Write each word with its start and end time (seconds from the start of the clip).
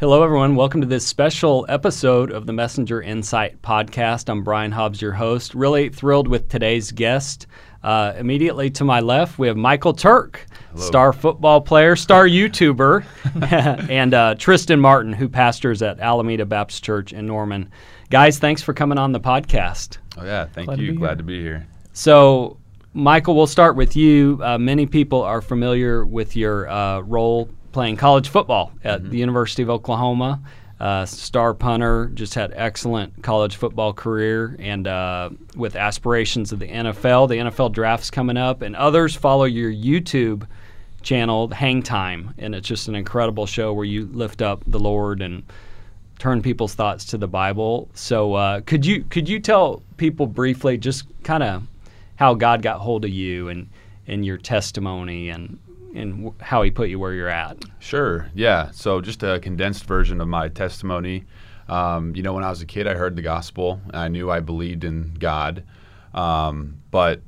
Hello, 0.00 0.22
everyone. 0.22 0.56
Welcome 0.56 0.80
to 0.80 0.86
this 0.86 1.06
special 1.06 1.66
episode 1.68 2.32
of 2.32 2.46
the 2.46 2.54
Messenger 2.54 3.02
Insight 3.02 3.60
podcast. 3.60 4.30
I'm 4.30 4.42
Brian 4.42 4.72
Hobbs, 4.72 5.02
your 5.02 5.12
host. 5.12 5.54
Really 5.54 5.90
thrilled 5.90 6.26
with 6.26 6.48
today's 6.48 6.90
guest. 6.90 7.46
Uh, 7.82 8.14
immediately 8.16 8.70
to 8.70 8.84
my 8.84 9.00
left, 9.00 9.38
we 9.38 9.46
have 9.46 9.58
Michael 9.58 9.92
Turk, 9.92 10.46
Hello. 10.72 10.86
star 10.86 11.12
football 11.12 11.60
player, 11.60 11.96
star 11.96 12.26
YouTuber, 12.26 13.04
and 13.90 14.14
uh, 14.14 14.36
Tristan 14.36 14.80
Martin, 14.80 15.12
who 15.12 15.28
pastors 15.28 15.82
at 15.82 16.00
Alameda 16.00 16.46
Baptist 16.46 16.82
Church 16.82 17.12
in 17.12 17.26
Norman. 17.26 17.70
Guys, 18.08 18.38
thanks 18.38 18.62
for 18.62 18.72
coming 18.72 18.96
on 18.96 19.12
the 19.12 19.20
podcast. 19.20 19.98
Oh 20.16 20.24
yeah, 20.24 20.46
thank 20.46 20.68
Glad 20.68 20.78
you. 20.78 20.92
be 20.92 20.96
Glad 20.96 21.08
here. 21.08 21.16
to 21.16 21.22
be 21.24 21.42
here. 21.42 21.66
So, 21.92 22.56
Michael, 22.94 23.36
we'll 23.36 23.46
start 23.46 23.76
with 23.76 23.94
you. 23.96 24.40
Uh, 24.42 24.56
many 24.56 24.86
people 24.86 25.20
are 25.20 25.42
familiar 25.42 26.06
with 26.06 26.36
your 26.36 26.70
uh, 26.70 27.00
role 27.00 27.50
playing 27.72 27.96
college 27.96 28.28
football 28.28 28.72
at 28.84 29.08
the 29.08 29.18
University 29.18 29.62
of 29.62 29.70
Oklahoma. 29.70 30.40
Uh, 30.78 31.04
star 31.04 31.52
punter, 31.52 32.10
just 32.14 32.34
had 32.34 32.54
excellent 32.56 33.22
college 33.22 33.56
football 33.56 33.92
career, 33.92 34.56
and 34.58 34.88
uh, 34.88 35.28
with 35.54 35.76
aspirations 35.76 36.52
of 36.52 36.58
the 36.58 36.66
NFL. 36.66 37.28
The 37.28 37.34
NFL 37.34 37.72
draft's 37.72 38.10
coming 38.10 38.38
up, 38.38 38.62
and 38.62 38.74
others 38.74 39.14
follow 39.14 39.44
your 39.44 39.70
YouTube 39.70 40.46
channel, 41.02 41.48
Hang 41.48 41.82
Time, 41.82 42.32
and 42.38 42.54
it's 42.54 42.66
just 42.66 42.88
an 42.88 42.94
incredible 42.94 43.44
show 43.44 43.74
where 43.74 43.84
you 43.84 44.06
lift 44.06 44.40
up 44.40 44.62
the 44.66 44.78
Lord 44.78 45.20
and 45.20 45.42
turn 46.18 46.40
people's 46.40 46.74
thoughts 46.74 47.04
to 47.06 47.18
the 47.18 47.28
Bible. 47.28 47.90
So, 47.92 48.34
uh, 48.34 48.60
could 48.62 48.86
you 48.86 49.04
could 49.04 49.28
you 49.28 49.38
tell 49.38 49.82
people 49.98 50.26
briefly, 50.26 50.78
just 50.78 51.04
kind 51.24 51.42
of 51.42 51.66
how 52.16 52.32
God 52.32 52.62
got 52.62 52.80
hold 52.80 53.04
of 53.04 53.10
you 53.10 53.48
and 53.48 53.68
and 54.06 54.24
your 54.24 54.38
testimony 54.38 55.28
and 55.28 55.58
and 55.94 56.32
how 56.40 56.62
He 56.62 56.70
put 56.70 56.88
you 56.88 56.98
where 56.98 57.12
you're 57.12 57.28
at? 57.28 57.64
Sure. 57.78 58.30
Yeah. 58.34 58.70
So 58.72 59.00
just 59.00 59.22
a 59.22 59.40
condensed 59.40 59.84
version 59.84 60.20
of 60.20 60.28
my 60.28 60.48
testimony. 60.48 61.24
Um, 61.68 62.14
you 62.16 62.22
know, 62.22 62.32
when 62.32 62.44
I 62.44 62.50
was 62.50 62.62
a 62.62 62.66
kid, 62.66 62.86
I 62.86 62.94
heard 62.94 63.16
the 63.16 63.22
gospel. 63.22 63.80
I 63.92 64.08
knew 64.08 64.30
I 64.30 64.40
believed 64.40 64.82
in 64.84 65.14
God, 65.18 65.62
um, 66.14 66.80
but 66.90 67.20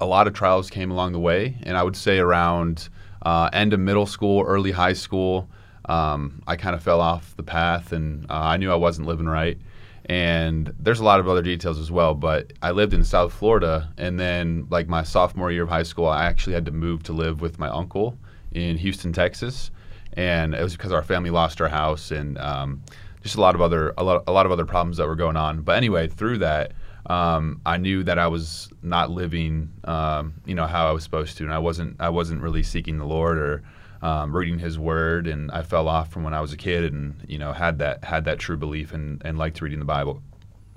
a 0.00 0.06
lot 0.06 0.26
of 0.26 0.34
trials 0.34 0.70
came 0.70 0.90
along 0.90 1.12
the 1.12 1.20
way. 1.20 1.56
And 1.64 1.76
I 1.76 1.82
would 1.82 1.96
say 1.96 2.18
around 2.18 2.88
uh, 3.22 3.50
end 3.52 3.72
of 3.72 3.80
middle 3.80 4.06
school, 4.06 4.42
early 4.42 4.70
high 4.70 4.92
school, 4.92 5.48
um, 5.86 6.42
I 6.46 6.56
kind 6.56 6.76
of 6.76 6.82
fell 6.82 7.00
off 7.00 7.36
the 7.36 7.42
path, 7.42 7.92
and 7.92 8.24
uh, 8.30 8.34
I 8.34 8.56
knew 8.56 8.70
I 8.70 8.76
wasn't 8.76 9.08
living 9.08 9.28
right. 9.28 9.58
And 10.06 10.74
there's 10.80 11.00
a 11.00 11.04
lot 11.04 11.20
of 11.20 11.28
other 11.28 11.42
details 11.42 11.78
as 11.78 11.90
well, 11.90 12.14
but 12.14 12.52
I 12.60 12.72
lived 12.72 12.92
in 12.92 13.04
South 13.04 13.32
Florida, 13.32 13.92
and 13.96 14.18
then 14.18 14.66
like 14.68 14.88
my 14.88 15.04
sophomore 15.04 15.52
year 15.52 15.62
of 15.62 15.68
high 15.68 15.84
school, 15.84 16.06
I 16.06 16.24
actually 16.24 16.54
had 16.54 16.66
to 16.66 16.72
move 16.72 17.04
to 17.04 17.12
live 17.12 17.40
with 17.40 17.58
my 17.58 17.68
uncle 17.68 18.18
in 18.50 18.76
Houston, 18.78 19.12
Texas, 19.12 19.70
and 20.14 20.54
it 20.54 20.62
was 20.62 20.76
because 20.76 20.92
our 20.92 21.02
family 21.02 21.30
lost 21.30 21.60
our 21.60 21.68
house 21.68 22.10
and 22.10 22.36
um, 22.38 22.82
just 23.22 23.36
a 23.36 23.40
lot 23.40 23.54
of 23.54 23.60
other 23.60 23.94
a 23.96 24.02
lot, 24.02 24.24
a 24.26 24.32
lot 24.32 24.44
of 24.44 24.52
other 24.52 24.66
problems 24.66 24.96
that 24.96 25.06
were 25.06 25.16
going 25.16 25.36
on. 25.36 25.62
But 25.62 25.76
anyway, 25.76 26.08
through 26.08 26.38
that, 26.38 26.72
um, 27.06 27.60
I 27.64 27.76
knew 27.76 28.02
that 28.04 28.18
I 28.18 28.26
was 28.26 28.70
not 28.82 29.10
living, 29.10 29.72
um, 29.84 30.34
you 30.46 30.54
know, 30.54 30.66
how 30.66 30.88
I 30.88 30.92
was 30.92 31.04
supposed 31.04 31.36
to, 31.38 31.44
and 31.44 31.52
I 31.52 31.58
wasn't 31.58 31.96
I 32.00 32.08
wasn't 32.08 32.42
really 32.42 32.62
seeking 32.62 32.98
the 32.98 33.06
Lord 33.06 33.38
or 33.38 33.62
um, 34.02 34.34
reading 34.34 34.58
His 34.58 34.78
Word, 34.78 35.26
and 35.26 35.50
I 35.50 35.62
fell 35.62 35.88
off 35.88 36.10
from 36.10 36.24
when 36.24 36.34
I 36.34 36.40
was 36.40 36.52
a 36.52 36.56
kid, 36.56 36.92
and 36.92 37.14
you 37.28 37.38
know 37.38 37.52
had 37.52 37.78
that 37.78 38.04
had 38.04 38.24
that 38.24 38.38
true 38.38 38.56
belief 38.56 38.92
and 38.92 39.22
and 39.24 39.38
liked 39.38 39.60
reading 39.60 39.78
the 39.78 39.84
Bible. 39.84 40.22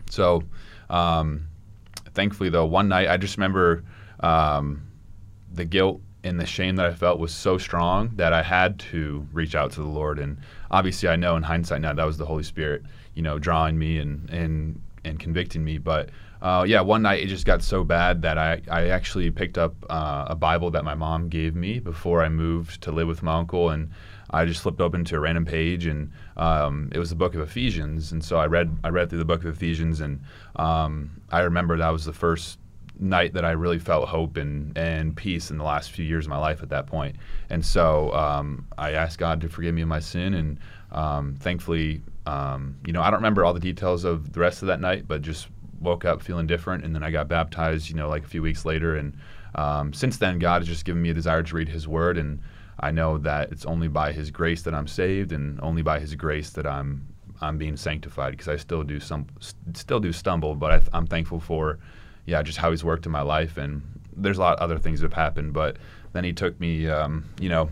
So, 0.10 0.44
um, 0.90 1.48
thankfully, 2.14 2.50
though, 2.50 2.66
one 2.66 2.88
night 2.88 3.10
I 3.10 3.18
just 3.18 3.38
remember 3.38 3.84
um, 4.20 4.88
the 5.52 5.66
guilt 5.66 6.02
and 6.24 6.40
the 6.40 6.46
shame 6.46 6.76
that 6.76 6.86
I 6.86 6.94
felt 6.94 7.20
was 7.20 7.34
so 7.34 7.58
strong 7.58 8.12
that 8.16 8.34
I 8.34 8.42
had 8.42 8.80
to 8.92 9.28
reach 9.32 9.56
out 9.56 9.72
to 9.74 9.82
the 9.82 9.88
Lord. 9.88 10.20
And 10.20 10.38
obviously, 10.72 11.10
I 11.10 11.16
know 11.16 11.36
in 11.36 11.44
hindsight 11.44 11.82
now 11.82 11.94
that 11.94 12.06
was 12.06 12.18
the 12.18 12.26
Holy 12.26 12.44
Spirit, 12.44 12.84
you 13.14 13.22
know, 13.22 13.40
drawing 13.40 13.78
me 13.78 13.98
and 14.00 14.30
and 14.30 14.82
and 15.04 15.20
convicting 15.20 15.64
me. 15.64 15.78
But 15.80 16.10
uh, 16.42 16.66
yeah, 16.68 16.82
one 16.82 17.02
night 17.02 17.24
it 17.24 17.28
just 17.28 17.46
got 17.46 17.64
so 17.64 17.84
bad 17.84 18.22
that 18.22 18.38
I, 18.38 18.62
I 18.70 18.88
actually 18.90 19.32
picked 19.32 19.58
up 19.58 19.74
uh, 19.90 20.26
a 20.28 20.36
Bible 20.36 20.72
that 20.72 20.84
my 20.84 20.96
mom 20.96 21.30
gave 21.30 21.56
me 21.56 21.80
before 21.80 22.24
I 22.24 22.30
moved 22.30 22.82
to 22.84 22.92
live 22.92 23.08
with 23.08 23.24
my 23.24 23.36
uncle, 23.38 23.70
and 23.70 23.90
I 24.30 24.46
just 24.46 24.62
flipped 24.62 24.82
open 24.82 25.06
to 25.06 25.16
a 25.16 25.20
random 25.20 25.46
page, 25.46 25.86
and 25.86 26.12
um, 26.38 26.90
it 26.94 27.00
was 27.00 27.10
the 27.10 27.16
book 27.16 27.36
of 27.36 27.42
Ephesians. 27.42 28.12
And 28.12 28.24
so 28.24 28.38
I 28.38 28.48
read 28.48 28.76
I 28.84 28.90
read 28.90 29.10
through 29.10 29.20
the 29.20 29.26
book 29.26 29.44
of 29.44 29.56
Ephesians, 29.56 30.02
and 30.02 30.22
um, 30.56 31.22
I 31.32 31.42
remember 31.42 31.78
that 31.78 31.90
was 31.90 32.06
the 32.06 32.14
first 32.14 32.60
night 33.00 33.34
that 33.34 33.44
I 33.44 33.52
really 33.52 33.80
felt 33.80 34.08
hope 34.08 34.38
and, 34.38 34.78
and 34.78 35.16
peace 35.16 35.52
in 35.52 35.58
the 35.58 35.64
last 35.64 35.92
few 35.92 36.06
years 36.06 36.26
of 36.26 36.30
my 36.30 36.38
life 36.38 36.64
at 36.64 36.70
that 36.70 36.88
point. 36.88 37.18
And 37.50 37.66
so 37.66 38.14
um, 38.14 38.68
I 38.78 38.92
asked 38.92 39.18
God 39.18 39.42
to 39.42 39.50
forgive 39.50 39.76
me 39.76 39.82
of 39.82 39.88
my 39.88 40.00
sin, 40.00 40.34
and 40.34 40.60
um, 40.92 41.36
thankfully, 41.40 42.02
um, 42.26 42.78
you 42.86 42.94
know, 42.94 43.02
I 43.02 43.10
don't 43.10 43.20
remember 43.20 43.46
all 43.46 43.54
the 43.54 43.60
details 43.60 44.04
of 44.04 44.34
the 44.34 44.40
rest 44.40 44.62
of 44.62 44.68
that 44.68 44.80
night, 44.80 45.08
but 45.08 45.22
just 45.22 45.48
woke 45.86 46.04
up 46.04 46.22
feeling 46.22 46.48
different, 46.48 46.84
and 46.84 46.94
then 46.94 47.04
I 47.04 47.12
got 47.12 47.28
baptized, 47.30 47.90
you 47.90 47.96
know, 47.96 48.10
like 48.10 48.24
a 48.26 48.28
few 48.28 48.42
weeks 48.42 48.66
later, 48.66 48.96
and 48.98 49.14
um, 49.56 49.94
since 49.94 50.18
then, 50.18 50.40
God 50.40 50.62
has 50.62 50.68
just 50.68 50.84
given 50.84 51.02
me 51.02 51.12
a 51.12 51.14
desire 51.14 51.44
to 51.44 51.56
read 51.56 51.70
His 51.70 51.88
Word, 51.88 52.18
and 52.18 52.42
I 52.80 52.92
know 52.92 53.18
that 53.20 53.52
it's 53.52 53.66
only 53.66 53.88
by 53.88 54.12
His 54.12 54.32
grace 54.32 54.64
that 54.64 54.74
I'm 54.76 54.88
saved, 54.88 55.32
and 55.32 55.60
only 55.62 55.82
by 55.82 56.00
His 56.00 56.16
grace 56.16 56.50
that 56.52 56.68
I'm 56.68 57.08
I'm 57.42 57.58
being 57.58 57.78
sanctified, 57.78 58.32
because 58.32 58.48
I 58.48 58.56
still 58.58 58.84
do 58.84 59.00
some 59.00 59.28
still 59.74 60.00
do 60.00 60.12
stumble, 60.12 60.56
but 60.56 60.72
I, 60.72 60.98
I'm 60.98 61.08
thankful 61.08 61.40
for 61.40 61.80
yeah, 62.26 62.42
just 62.42 62.58
how 62.58 62.72
he's 62.72 62.84
worked 62.84 63.06
in 63.06 63.12
my 63.12 63.22
life. 63.22 63.56
And 63.58 63.84
there's 64.18 64.40
a 64.40 64.42
lot 64.42 64.58
of 64.58 64.60
other 64.64 64.80
things 64.80 65.00
that 65.00 65.06
have 65.12 65.14
happened. 65.14 65.54
But 65.54 65.78
then 66.14 66.24
he 66.24 66.34
took 66.34 66.60
me, 66.60 66.90
um, 66.90 67.24
you 67.40 67.50
know, 67.50 67.70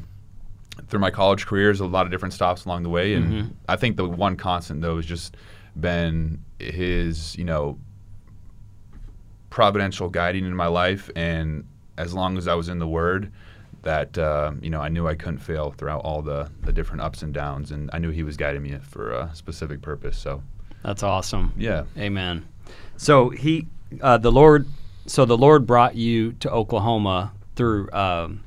through 0.87 0.99
my 0.99 1.09
college 1.09 1.47
careers, 1.47 1.79
a 1.79 1.87
lot 1.87 2.05
of 2.05 2.11
different 2.11 2.33
stops 2.35 2.65
along 2.65 2.83
the 2.83 2.89
way. 2.89 3.15
And 3.15 3.33
Mhm. 3.33 3.49
I 3.67 3.77
think 3.77 3.97
the 3.97 4.07
one 4.07 4.35
constant, 4.35 4.81
though, 4.81 4.97
has 4.97 5.07
just 5.07 5.37
been 5.79 6.39
his, 6.59 7.35
you 7.35 7.45
know, 7.45 7.79
providential 9.53 10.09
guiding 10.09 10.45
in 10.45 10.55
my 10.55 10.65
life. 10.65 11.11
And 11.15 11.67
as 11.95 12.11
long 12.11 12.39
as 12.39 12.47
I 12.47 12.55
was 12.55 12.69
in 12.69 12.79
the 12.79 12.87
Word, 12.87 13.31
that, 13.83 14.17
uh, 14.17 14.53
you 14.63 14.71
know, 14.71 14.81
I 14.81 14.89
knew 14.89 15.07
I 15.07 15.13
couldn't 15.13 15.37
fail 15.37 15.75
throughout 15.77 16.01
all 16.01 16.23
the, 16.23 16.49
the 16.61 16.73
different 16.73 17.03
ups 17.03 17.21
and 17.21 17.31
downs. 17.31 17.69
And 17.69 17.87
I 17.93 17.99
knew 17.99 18.09
he 18.09 18.23
was 18.23 18.35
guiding 18.35 18.63
me 18.63 18.75
for 18.81 19.11
a 19.11 19.29
specific 19.35 19.83
purpose. 19.83 20.17
So, 20.17 20.41
That's 20.81 21.03
awesome. 21.03 21.53
yeah. 21.55 21.83
Amen. 21.95 22.47
So 22.97 23.29
he, 23.29 23.67
uh, 24.01 24.17
the 24.17 24.31
Lord, 24.31 24.65
so 25.05 25.23
the 25.23 25.37
Lord 25.37 25.67
brought 25.67 25.95
you 25.95 26.33
to 26.33 26.49
Oklahoma 26.49 27.31
through 27.55 27.91
um, 27.91 28.43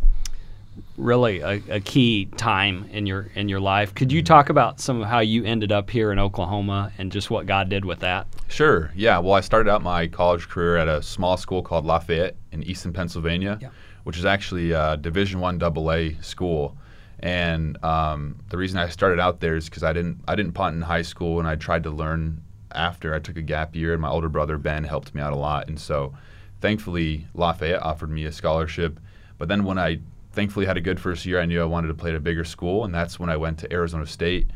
really 0.96 1.40
a, 1.40 1.60
a 1.68 1.80
key 1.80 2.26
time 2.36 2.88
in 2.92 3.06
your 3.06 3.28
in 3.34 3.48
your 3.48 3.60
life. 3.60 3.94
Could 3.94 4.10
you 4.12 4.22
talk 4.22 4.48
about 4.48 4.80
some 4.80 5.02
of 5.02 5.08
how 5.08 5.20
you 5.20 5.44
ended 5.44 5.72
up 5.72 5.90
here 5.90 6.12
in 6.12 6.18
Oklahoma 6.18 6.92
and 6.98 7.12
just 7.12 7.30
what 7.30 7.46
God 7.46 7.68
did 7.68 7.84
with 7.84 8.00
that? 8.00 8.26
Sure. 8.48 8.92
Yeah. 8.94 9.18
Well, 9.18 9.34
I 9.34 9.40
started 9.40 9.70
out 9.70 9.82
my 9.82 10.06
college 10.06 10.48
career 10.48 10.76
at 10.76 10.88
a 10.88 11.02
small 11.02 11.36
school 11.36 11.62
called 11.62 11.84
Lafayette 11.84 12.36
in 12.52 12.62
Easton, 12.62 12.92
Pennsylvania, 12.92 13.58
Yeah. 13.60 13.68
which 14.04 14.16
is 14.18 14.24
actually 14.24 14.72
a 14.72 14.96
Division 14.96 15.40
One 15.40 15.62
AA 15.62 16.20
school. 16.22 16.76
And 17.20 17.82
um, 17.82 18.36
the 18.50 18.56
reason 18.58 18.78
I 18.78 18.88
started 18.88 19.18
out 19.18 19.40
there 19.40 19.56
is 19.56 19.66
because 19.68 19.82
I 19.82 19.92
didn't 19.92 20.20
I 20.28 20.34
didn't 20.34 20.52
punt 20.52 20.76
in 20.76 20.82
high 20.82 21.02
school, 21.02 21.38
and 21.38 21.48
I 21.48 21.56
tried 21.56 21.82
to 21.84 21.90
learn 21.90 22.42
after 22.72 23.14
I 23.14 23.18
took 23.20 23.36
a 23.38 23.42
gap 23.42 23.74
year. 23.74 23.92
And 23.94 24.02
my 24.02 24.08
older 24.10 24.28
brother 24.28 24.58
Ben 24.58 24.84
helped 24.84 25.14
me 25.14 25.22
out 25.22 25.32
a 25.32 25.36
lot, 25.36 25.68
and 25.68 25.80
so 25.80 26.14
thankfully 26.60 27.26
Lafayette 27.34 27.82
offered 27.82 28.10
me 28.10 28.24
a 28.26 28.32
scholarship. 28.32 29.00
But 29.38 29.48
then 29.48 29.64
when 29.64 29.78
I 29.78 30.00
thankfully 30.36 30.66
had 30.66 30.76
a 30.76 30.82
good 30.82 31.00
first 31.00 31.24
year, 31.24 31.40
I 31.40 31.46
knew 31.46 31.60
I 31.60 31.64
wanted 31.64 31.88
to 31.88 31.94
play 31.94 32.10
at 32.10 32.16
a 32.16 32.20
bigger 32.20 32.44
school, 32.44 32.84
and 32.84 32.94
that's 32.94 33.18
when 33.18 33.30
I 33.30 33.38
went 33.38 33.58
to 33.60 33.72
Arizona 33.72 34.06
State. 34.06 34.50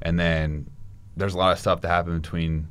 And 0.00 0.18
then 0.18 0.70
there's 1.16 1.34
a 1.34 1.38
lot 1.38 1.52
of 1.52 1.58
stuff 1.58 1.80
that 1.80 1.88
happened 1.88 2.22
between 2.22 2.68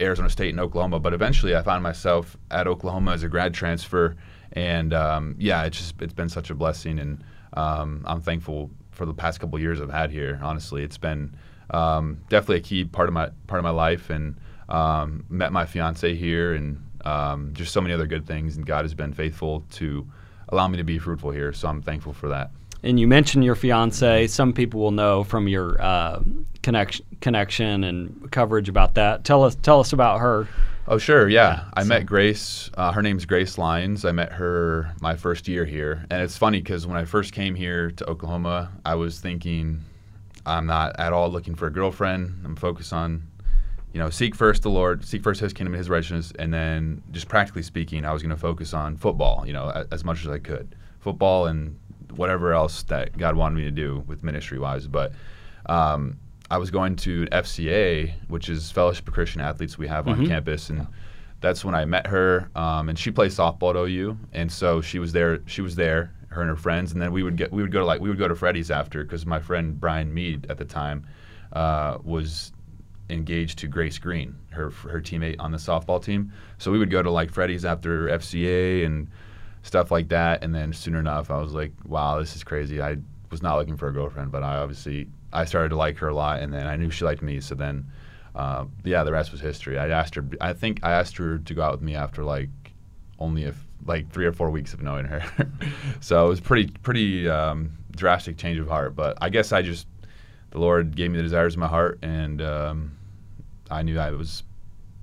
Arizona 0.00 0.28
State 0.28 0.50
and 0.50 0.58
Oklahoma, 0.58 0.98
but 0.98 1.14
eventually 1.14 1.54
I 1.54 1.62
found 1.62 1.82
myself 1.84 2.36
at 2.50 2.66
Oklahoma 2.66 3.12
as 3.12 3.22
a 3.22 3.28
grad 3.28 3.54
transfer, 3.54 4.16
and 4.52 4.92
um, 4.92 5.36
yeah, 5.38 5.62
it's 5.62 5.78
just 5.78 6.02
it's 6.02 6.12
been 6.12 6.28
such 6.28 6.50
a 6.50 6.54
blessing, 6.54 6.98
and 6.98 7.22
um, 7.52 8.02
I'm 8.06 8.20
thankful 8.20 8.70
for 8.90 9.06
the 9.06 9.14
past 9.14 9.38
couple 9.38 9.58
years 9.60 9.80
I've 9.80 9.90
had 9.90 10.10
here. 10.10 10.40
Honestly, 10.42 10.82
it's 10.82 10.98
been 10.98 11.34
um, 11.70 12.18
definitely 12.28 12.56
a 12.56 12.60
key 12.60 12.84
part 12.84 13.08
of 13.08 13.14
my 13.14 13.30
part 13.46 13.60
of 13.60 13.64
my 13.64 13.70
life, 13.70 14.10
and 14.10 14.34
um, 14.68 15.24
met 15.28 15.52
my 15.52 15.64
fiance 15.64 16.12
here, 16.16 16.54
and 16.54 16.82
um, 17.04 17.50
just 17.52 17.72
so 17.72 17.80
many 17.80 17.94
other 17.94 18.06
good 18.06 18.26
things, 18.26 18.56
and 18.56 18.66
God 18.66 18.84
has 18.84 18.94
been 18.94 19.12
faithful 19.12 19.64
to 19.72 20.10
allow 20.50 20.68
me 20.68 20.76
to 20.78 20.84
be 20.84 20.98
fruitful 20.98 21.30
here, 21.30 21.52
so 21.52 21.68
I'm 21.68 21.82
thankful 21.82 22.12
for 22.12 22.28
that. 22.28 22.50
And 22.82 22.98
you 22.98 23.06
mentioned 23.06 23.44
your 23.44 23.54
fiance. 23.54 24.26
Some 24.28 24.52
people 24.54 24.80
will 24.80 24.90
know 24.90 25.22
from 25.22 25.48
your 25.48 25.80
uh, 25.82 26.22
connection 26.62 27.04
connection 27.20 27.84
and 27.84 28.30
coverage 28.32 28.70
about 28.70 28.94
that. 28.94 29.24
Tell 29.24 29.44
us 29.44 29.54
tell 29.56 29.80
us 29.80 29.92
about 29.92 30.20
her. 30.20 30.48
Oh, 30.88 30.96
sure. 30.98 31.28
Yeah. 31.28 31.56
Yeah, 31.56 31.64
I 31.74 31.82
so- 31.82 31.88
met 31.88 32.06
Grace. 32.06 32.70
Uh, 32.74 32.90
her 32.90 33.02
name's 33.02 33.26
Grace 33.26 33.58
Lyons. 33.58 34.04
I 34.04 34.12
met 34.12 34.32
her 34.32 34.92
my 35.00 35.14
first 35.14 35.46
year 35.46 35.64
here. 35.64 36.04
And 36.10 36.22
it's 36.22 36.36
funny 36.38 36.60
because 36.60 36.86
when 36.86 36.96
I 36.96 37.04
first 37.04 37.32
came 37.32 37.54
here 37.54 37.90
to 37.92 38.08
Oklahoma, 38.08 38.72
I 38.84 38.94
was 38.94 39.20
thinking, 39.20 39.84
I'm 40.46 40.66
not 40.66 40.98
at 40.98 41.12
all 41.12 41.30
looking 41.30 41.54
for 41.54 41.66
a 41.68 41.70
girlfriend. 41.70 42.42
I'm 42.44 42.56
focused 42.56 42.92
on, 42.92 43.22
you 43.92 43.98
know, 44.00 44.10
seek 44.10 44.34
first 44.34 44.62
the 44.62 44.70
Lord, 44.70 45.04
seek 45.04 45.22
first 45.22 45.40
His 45.40 45.52
kingdom 45.52 45.74
and 45.74 45.78
His 45.78 45.90
righteousness. 45.90 46.32
And 46.38 46.52
then, 46.54 47.02
just 47.10 47.28
practically 47.28 47.62
speaking, 47.62 48.04
I 48.04 48.12
was 48.12 48.22
going 48.22 48.30
to 48.30 48.40
focus 48.40 48.72
on 48.74 48.96
football, 48.96 49.44
you 49.46 49.52
know, 49.52 49.64
a- 49.68 49.86
as 49.92 50.04
much 50.04 50.20
as 50.22 50.28
I 50.28 50.38
could. 50.38 50.74
Football 51.00 51.46
and 51.46 51.76
whatever 52.14 52.52
else 52.52 52.82
that 52.84 53.16
God 53.16 53.36
wanted 53.36 53.56
me 53.56 53.62
to 53.64 53.70
do 53.70 54.04
with 54.06 54.22
ministry 54.22 54.58
wise. 54.58 54.86
But 54.86 55.12
um, 55.66 56.18
I 56.50 56.58
was 56.58 56.70
going 56.70 56.96
to 56.96 57.26
FCA, 57.26 58.12
which 58.28 58.48
is 58.48 58.70
Fellowship 58.70 59.06
of 59.08 59.14
Christian 59.14 59.40
Athletes 59.40 59.78
we 59.78 59.86
have 59.88 60.06
on 60.08 60.20
campus, 60.28 60.70
and 60.70 60.86
that's 61.40 61.64
when 61.64 61.74
I 61.74 61.84
met 61.84 62.06
her. 62.08 62.50
Um, 62.54 62.88
and 62.88 62.98
she 62.98 63.10
plays 63.10 63.36
softball 63.36 63.70
at 63.70 63.76
OU, 63.76 64.18
and 64.32 64.50
so 64.50 64.80
she 64.80 64.98
was 64.98 65.12
there. 65.12 65.40
She 65.46 65.62
was 65.62 65.74
there, 65.76 66.12
her 66.28 66.42
and 66.42 66.50
her 66.50 66.56
friends, 66.56 66.92
and 66.92 67.00
then 67.00 67.12
we 67.12 67.22
would 67.22 67.36
get 67.36 67.52
we 67.52 67.62
would 67.62 67.72
go 67.72 67.78
to 67.80 67.84
like 67.86 68.00
we 68.00 68.08
would 68.08 68.18
go 68.18 68.28
to 68.28 68.34
Freddy's 68.34 68.70
after 68.70 69.02
because 69.04 69.24
my 69.26 69.40
friend 69.40 69.78
Brian 69.80 70.12
Mead 70.12 70.46
at 70.50 70.58
the 70.58 70.64
time 70.64 71.06
uh, 71.52 71.98
was 72.04 72.52
engaged 73.10 73.58
to 73.58 73.66
Grace 73.66 73.98
Green, 73.98 74.36
her 74.50 74.70
her 74.70 75.00
teammate 75.00 75.36
on 75.38 75.52
the 75.52 75.58
softball 75.58 76.02
team. 76.02 76.32
So 76.58 76.70
we 76.70 76.78
would 76.78 76.90
go 76.90 77.02
to 77.02 77.10
like 77.10 77.30
Freddy's 77.30 77.64
after 77.64 78.08
FCA 78.08 78.86
and 78.86 79.08
stuff 79.62 79.90
like 79.90 80.08
that. 80.08 80.42
And 80.42 80.54
then 80.54 80.72
soon 80.72 80.94
enough, 80.94 81.30
I 81.30 81.40
was 81.40 81.52
like, 81.52 81.72
wow, 81.84 82.18
this 82.18 82.34
is 82.36 82.44
crazy. 82.44 82.80
I 82.80 82.96
was 83.30 83.42
not 83.42 83.56
looking 83.56 83.76
for 83.76 83.88
a 83.88 83.92
girlfriend, 83.92 84.32
but 84.32 84.42
I 84.42 84.56
obviously 84.56 85.08
I 85.32 85.44
started 85.44 85.70
to 85.70 85.76
like 85.76 85.98
her 85.98 86.08
a 86.08 86.14
lot, 86.14 86.40
and 86.40 86.52
then 86.52 86.66
I 86.66 86.76
knew 86.76 86.90
she 86.90 87.04
liked 87.04 87.22
me. 87.22 87.40
So 87.40 87.54
then, 87.54 87.86
uh, 88.34 88.64
yeah, 88.84 89.04
the 89.04 89.12
rest 89.12 89.32
was 89.32 89.40
history. 89.40 89.78
I 89.78 89.88
asked 89.88 90.14
her. 90.14 90.24
I 90.40 90.52
think 90.52 90.80
I 90.82 90.92
asked 90.92 91.16
her 91.18 91.38
to 91.38 91.54
go 91.54 91.62
out 91.62 91.72
with 91.72 91.82
me 91.82 91.94
after 91.94 92.24
like 92.24 92.48
only 93.18 93.44
if 93.44 93.64
like 93.86 94.10
three 94.10 94.26
or 94.26 94.32
four 94.32 94.50
weeks 94.50 94.74
of 94.74 94.82
knowing 94.82 95.06
her. 95.06 95.22
so 96.00 96.26
it 96.26 96.28
was 96.28 96.40
pretty 96.40 96.72
pretty 96.82 97.28
um, 97.28 97.72
drastic 97.92 98.36
change 98.36 98.58
of 98.58 98.68
heart. 98.68 98.96
But 98.96 99.18
I 99.20 99.28
guess 99.28 99.52
I 99.52 99.62
just 99.62 99.86
the 100.50 100.58
Lord 100.58 100.96
gave 100.96 101.10
me 101.10 101.16
the 101.18 101.22
desires 101.22 101.54
of 101.54 101.60
my 101.60 101.68
heart, 101.68 101.98
and 102.02 102.42
um, 102.42 102.96
I 103.70 103.82
knew 103.82 103.98
I 103.98 104.10
was 104.10 104.42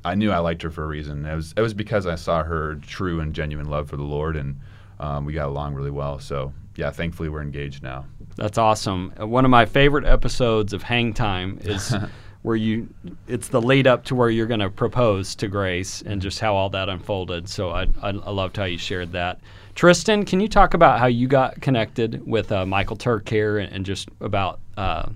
I 0.06 0.16
knew 0.16 0.32
I 0.32 0.38
liked 0.40 0.62
her 0.62 0.70
for 0.70 0.84
a 0.84 0.88
reason. 0.88 1.26
It 1.26 1.36
was 1.36 1.54
it 1.58 1.62
was 1.62 1.74
because 1.74 2.06
I 2.06 2.16
saw 2.16 2.44
her 2.44 2.76
true 2.76 3.20
and 3.20 3.34
genuine 3.34 3.70
love 3.70 3.90
for 3.90 3.98
the 3.98 4.04
Lord, 4.04 4.36
and 4.36 4.60
um, 5.00 5.26
we 5.26 5.34
got 5.34 5.48
along 5.48 5.74
really 5.74 5.92
well. 5.92 6.20
So 6.20 6.54
yeah, 6.76 6.92
thankfully 6.92 7.30
we're 7.30 7.42
engaged 7.42 7.84
now. 7.84 8.06
That's 8.36 8.58
awesome. 8.58 9.14
Uh, 9.20 9.28
One 9.28 9.46
of 9.46 9.52
my 9.52 9.66
favorite 9.66 10.06
episodes 10.06 10.74
of 10.74 10.84
Hang 10.84 11.14
Time 11.14 11.60
is 11.64 11.96
where 12.44 12.56
you 12.56 12.88
it's 13.28 13.50
the 13.50 13.62
lead 13.62 13.88
up 13.88 14.06
to 14.06 14.16
where 14.16 14.30
you're 14.30 14.48
going 14.48 14.60
to 14.60 14.70
propose 14.70 15.36
to 15.36 15.48
Grace 15.48 16.02
and 16.04 16.22
just 16.22 16.40
how 16.40 16.56
all 16.56 16.70
that 16.70 16.88
unfolded. 16.90 17.50
So 17.50 17.72
I, 17.72 17.84
I 18.02 18.10
I 18.10 18.32
loved 18.32 18.58
how 18.58 18.66
you 18.66 18.78
shared 18.78 19.12
that. 19.14 19.40
Tristan, 19.76 20.26
can 20.26 20.40
you 20.40 20.48
talk 20.48 20.74
about 20.74 21.00
how 21.00 21.06
you 21.06 21.28
got 21.28 21.62
connected 21.62 22.26
with 22.26 22.52
uh, 22.52 22.66
Michael 22.66 22.96
Turk 22.96 23.30
here 23.30 23.60
and, 23.60 23.72
and 23.72 23.86
just 23.86 24.10
about 24.22 24.60
uh, 24.76 25.10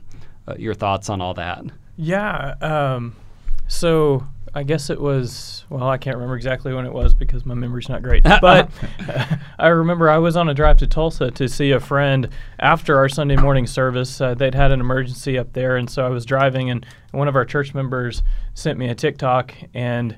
uh, 0.48 0.56
your 0.58 0.74
thoughts 0.76 1.10
on 1.10 1.22
all 1.22 1.34
that? 1.36 1.64
Yeah. 1.98 2.56
Um, 2.62 3.16
so 3.72 4.28
I 4.54 4.64
guess 4.64 4.90
it 4.90 5.00
was, 5.00 5.64
well, 5.70 5.88
I 5.88 5.98
can't 5.98 6.18
remember 6.18 6.36
exactly 6.36 6.74
when 6.74 6.86
it 6.86 6.92
was 6.92 7.14
because 7.14 7.46
my 7.46 7.54
memory's 7.54 7.88
not 7.88 8.04
great. 8.04 8.24
But 8.42 8.70
I 9.60 9.68
remember 9.70 10.10
I 10.10 10.18
was 10.18 10.36
on 10.36 10.50
a 10.50 10.54
drive 10.54 10.78
to 10.78 10.88
Tulsa 10.88 11.32
to 11.32 11.48
see 11.48 11.72
a 11.72 11.80
friend 11.80 12.28
after 12.60 12.98
our 12.98 13.08
Sunday 13.08 13.38
morning 13.38 13.66
service. 13.66 14.20
Uh, 14.20 14.34
they'd 14.34 14.56
had 14.56 14.72
an 14.74 14.82
emergency 14.82 15.38
up 15.38 15.54
there. 15.54 15.78
And 15.78 15.90
so 15.90 16.06
I 16.06 16.10
was 16.10 16.26
driving, 16.26 16.70
and 16.70 16.86
one 17.12 17.30
of 17.30 17.36
our 17.38 17.46
church 17.46 17.74
members 17.74 18.24
sent 18.54 18.78
me 18.78 18.90
a 18.90 18.96
TikTok, 18.96 19.54
and 19.74 20.18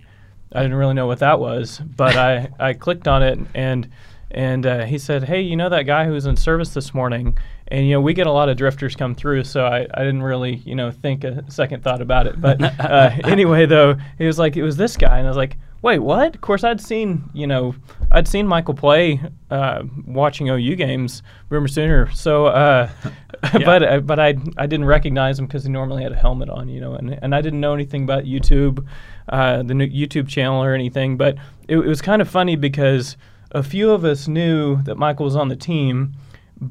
I 0.52 0.64
didn't 0.64 0.78
really 0.78 0.96
know 0.96 1.06
what 1.06 1.20
that 1.20 1.40
was. 1.40 1.80
But 1.80 2.16
I, 2.16 2.50
I 2.60 2.74
clicked 2.74 3.08
on 3.08 3.22
it, 3.22 3.38
and 3.54 3.88
and 4.32 4.66
uh, 4.66 4.86
he 4.86 4.98
said, 4.98 5.26
"Hey, 5.26 5.42
you 5.42 5.56
know 5.56 5.70
that 5.70 5.84
guy 5.84 6.06
who 6.06 6.14
was 6.14 6.26
in 6.26 6.38
service 6.38 6.74
this 6.74 6.92
morning?" 6.92 7.38
And 7.70 7.88
you 7.88 7.94
know, 7.94 8.02
we 8.02 8.14
get 8.14 8.28
a 8.28 8.32
lot 8.32 8.50
of 8.50 8.58
drifters 8.58 8.96
come 8.96 9.16
through, 9.16 9.46
so 9.46 9.66
I, 9.66 9.88
I 9.94 10.00
didn't 10.00 10.24
really 10.24 10.56
you 10.66 10.76
know 10.76 10.92
think 10.92 11.24
a 11.24 11.50
second 11.50 11.84
thought 11.84 12.02
about 12.02 12.28
it. 12.28 12.40
But 12.40 12.62
uh, 12.80 13.12
anyway, 13.24 13.66
though, 13.66 13.96
he 14.18 14.26
was 14.26 14.38
like, 14.38 14.58
"It 14.58 14.64
was 14.64 14.78
this 14.78 14.98
guy," 14.98 15.18
and 15.18 15.26
I 15.26 15.30
was 15.30 15.38
like, 15.38 15.58
"Wait, 15.82 16.00
what?" 16.00 16.36
Of 16.36 16.42
course, 16.42 16.64
I'd 16.64 16.82
seen 16.82 17.30
you 17.34 17.48
know 17.48 17.74
I'd 18.12 18.28
seen 18.28 18.48
Michael 18.48 18.74
play 18.74 19.22
uh, 19.50 19.84
watching 20.06 20.50
OU 20.50 20.76
games, 20.76 21.24
Boomer 21.50 21.68
Sooner. 21.68 22.12
So, 22.12 22.48
uh, 22.48 22.90
but 23.54 23.84
uh, 23.84 24.00
but 24.02 24.20
I 24.20 24.36
I 24.58 24.68
didn't 24.68 24.86
recognize 24.86 25.40
him 25.40 25.48
because 25.48 25.64
he 25.64 25.70
normally 25.70 26.04
had 26.04 26.12
a 26.12 26.18
helmet 26.18 26.50
on, 26.50 26.70
you 26.70 26.82
know, 26.82 26.94
and 26.94 27.18
and 27.22 27.34
I 27.34 27.42
didn't 27.42 27.60
know 27.62 27.74
anything 27.74 28.04
about 28.04 28.26
YouTube, 28.26 28.86
uh, 29.30 29.64
the 29.64 29.74
new 29.74 29.88
YouTube 29.88 30.28
channel 30.28 30.64
or 30.64 30.74
anything. 30.74 31.18
But 31.18 31.38
it, 31.68 31.78
it 31.78 31.88
was 31.88 32.02
kind 32.02 32.22
of 32.22 32.30
funny 32.30 32.56
because 32.56 33.18
a 33.52 33.64
few 33.64 33.92
of 33.92 34.04
us 34.04 34.28
knew 34.28 34.82
that 34.84 34.96
Michael 34.96 35.26
was 35.26 35.36
on 35.36 35.48
the 35.48 35.56
team, 35.56 36.14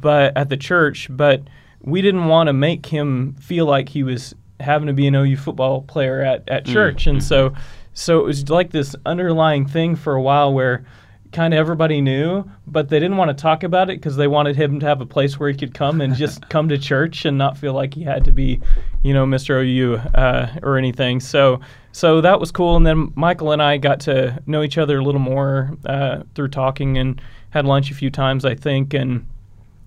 but 0.01 0.37
at 0.37 0.49
the 0.49 0.57
church, 0.57 1.09
but 1.11 1.43
we 1.81 2.03
didn't 2.03 2.27
want 2.27 2.49
to 2.49 2.53
make 2.53 2.87
him 2.87 3.35
feel 3.41 3.67
like 3.67 3.89
he 3.89 4.03
was 4.03 4.35
having 4.61 4.87
to 4.87 4.93
be 4.93 5.07
an 5.07 5.15
OU 5.15 5.37
football 5.37 5.83
player 5.83 6.23
at, 6.23 6.49
at 6.49 6.65
church, 6.65 7.07
and 7.07 7.23
so 7.23 7.53
so 7.95 8.21
it 8.21 8.25
was 8.25 8.49
like 8.49 8.71
this 8.71 8.97
underlying 9.05 9.67
thing 9.67 9.97
for 9.97 10.15
a 10.15 10.23
while 10.23 10.53
where 10.53 10.85
kind 11.33 11.55
of 11.55 11.59
everybody 11.59 12.01
knew, 12.01 12.45
but 12.67 12.89
they 12.89 13.01
didn't 13.01 13.17
want 13.17 13.31
to 13.31 13.35
talk 13.35 13.63
about 13.63 13.91
it 13.91 13.97
because 13.97 14.17
they 14.17 14.29
wanted 14.29 14.55
him 14.55 14.79
to 14.81 14.87
have 14.87 15.01
a 15.01 15.07
place 15.07 15.39
where 15.39 15.49
he 15.51 15.57
could 15.57 15.75
come 15.75 16.01
and 16.01 16.15
just 16.15 16.47
come 16.51 16.69
to 16.69 16.79
church 16.79 17.25
and 17.25 17.37
not 17.37 17.57
feel 17.57 17.73
like 17.73 17.95
he 17.95 18.03
had 18.03 18.25
to 18.25 18.33
be, 18.33 18.61
you 19.03 19.15
know, 19.15 19.25
Mr. 19.25 19.63
OU 19.63 19.97
uh, 20.15 20.59
or 20.63 20.77
anything. 20.77 21.21
So, 21.21 21.61
so 21.93 22.21
that 22.21 22.39
was 22.39 22.53
cool. 22.53 22.77
And 22.77 22.87
then 22.87 23.13
Michael 23.17 23.53
and 23.53 23.63
I 23.63 23.79
got 23.79 24.01
to 24.01 24.41
know 24.47 24.63
each 24.63 24.79
other 24.79 24.99
a 24.99 25.03
little 25.03 25.21
more 25.21 25.77
uh, 25.87 26.23
through 26.35 26.49
talking 26.49 26.99
and 26.99 27.21
had 27.51 27.65
lunch 27.65 27.91
a 27.91 27.95
few 27.95 28.11
times, 28.11 28.45
I 28.45 28.55
think, 28.55 28.95
and 28.95 29.27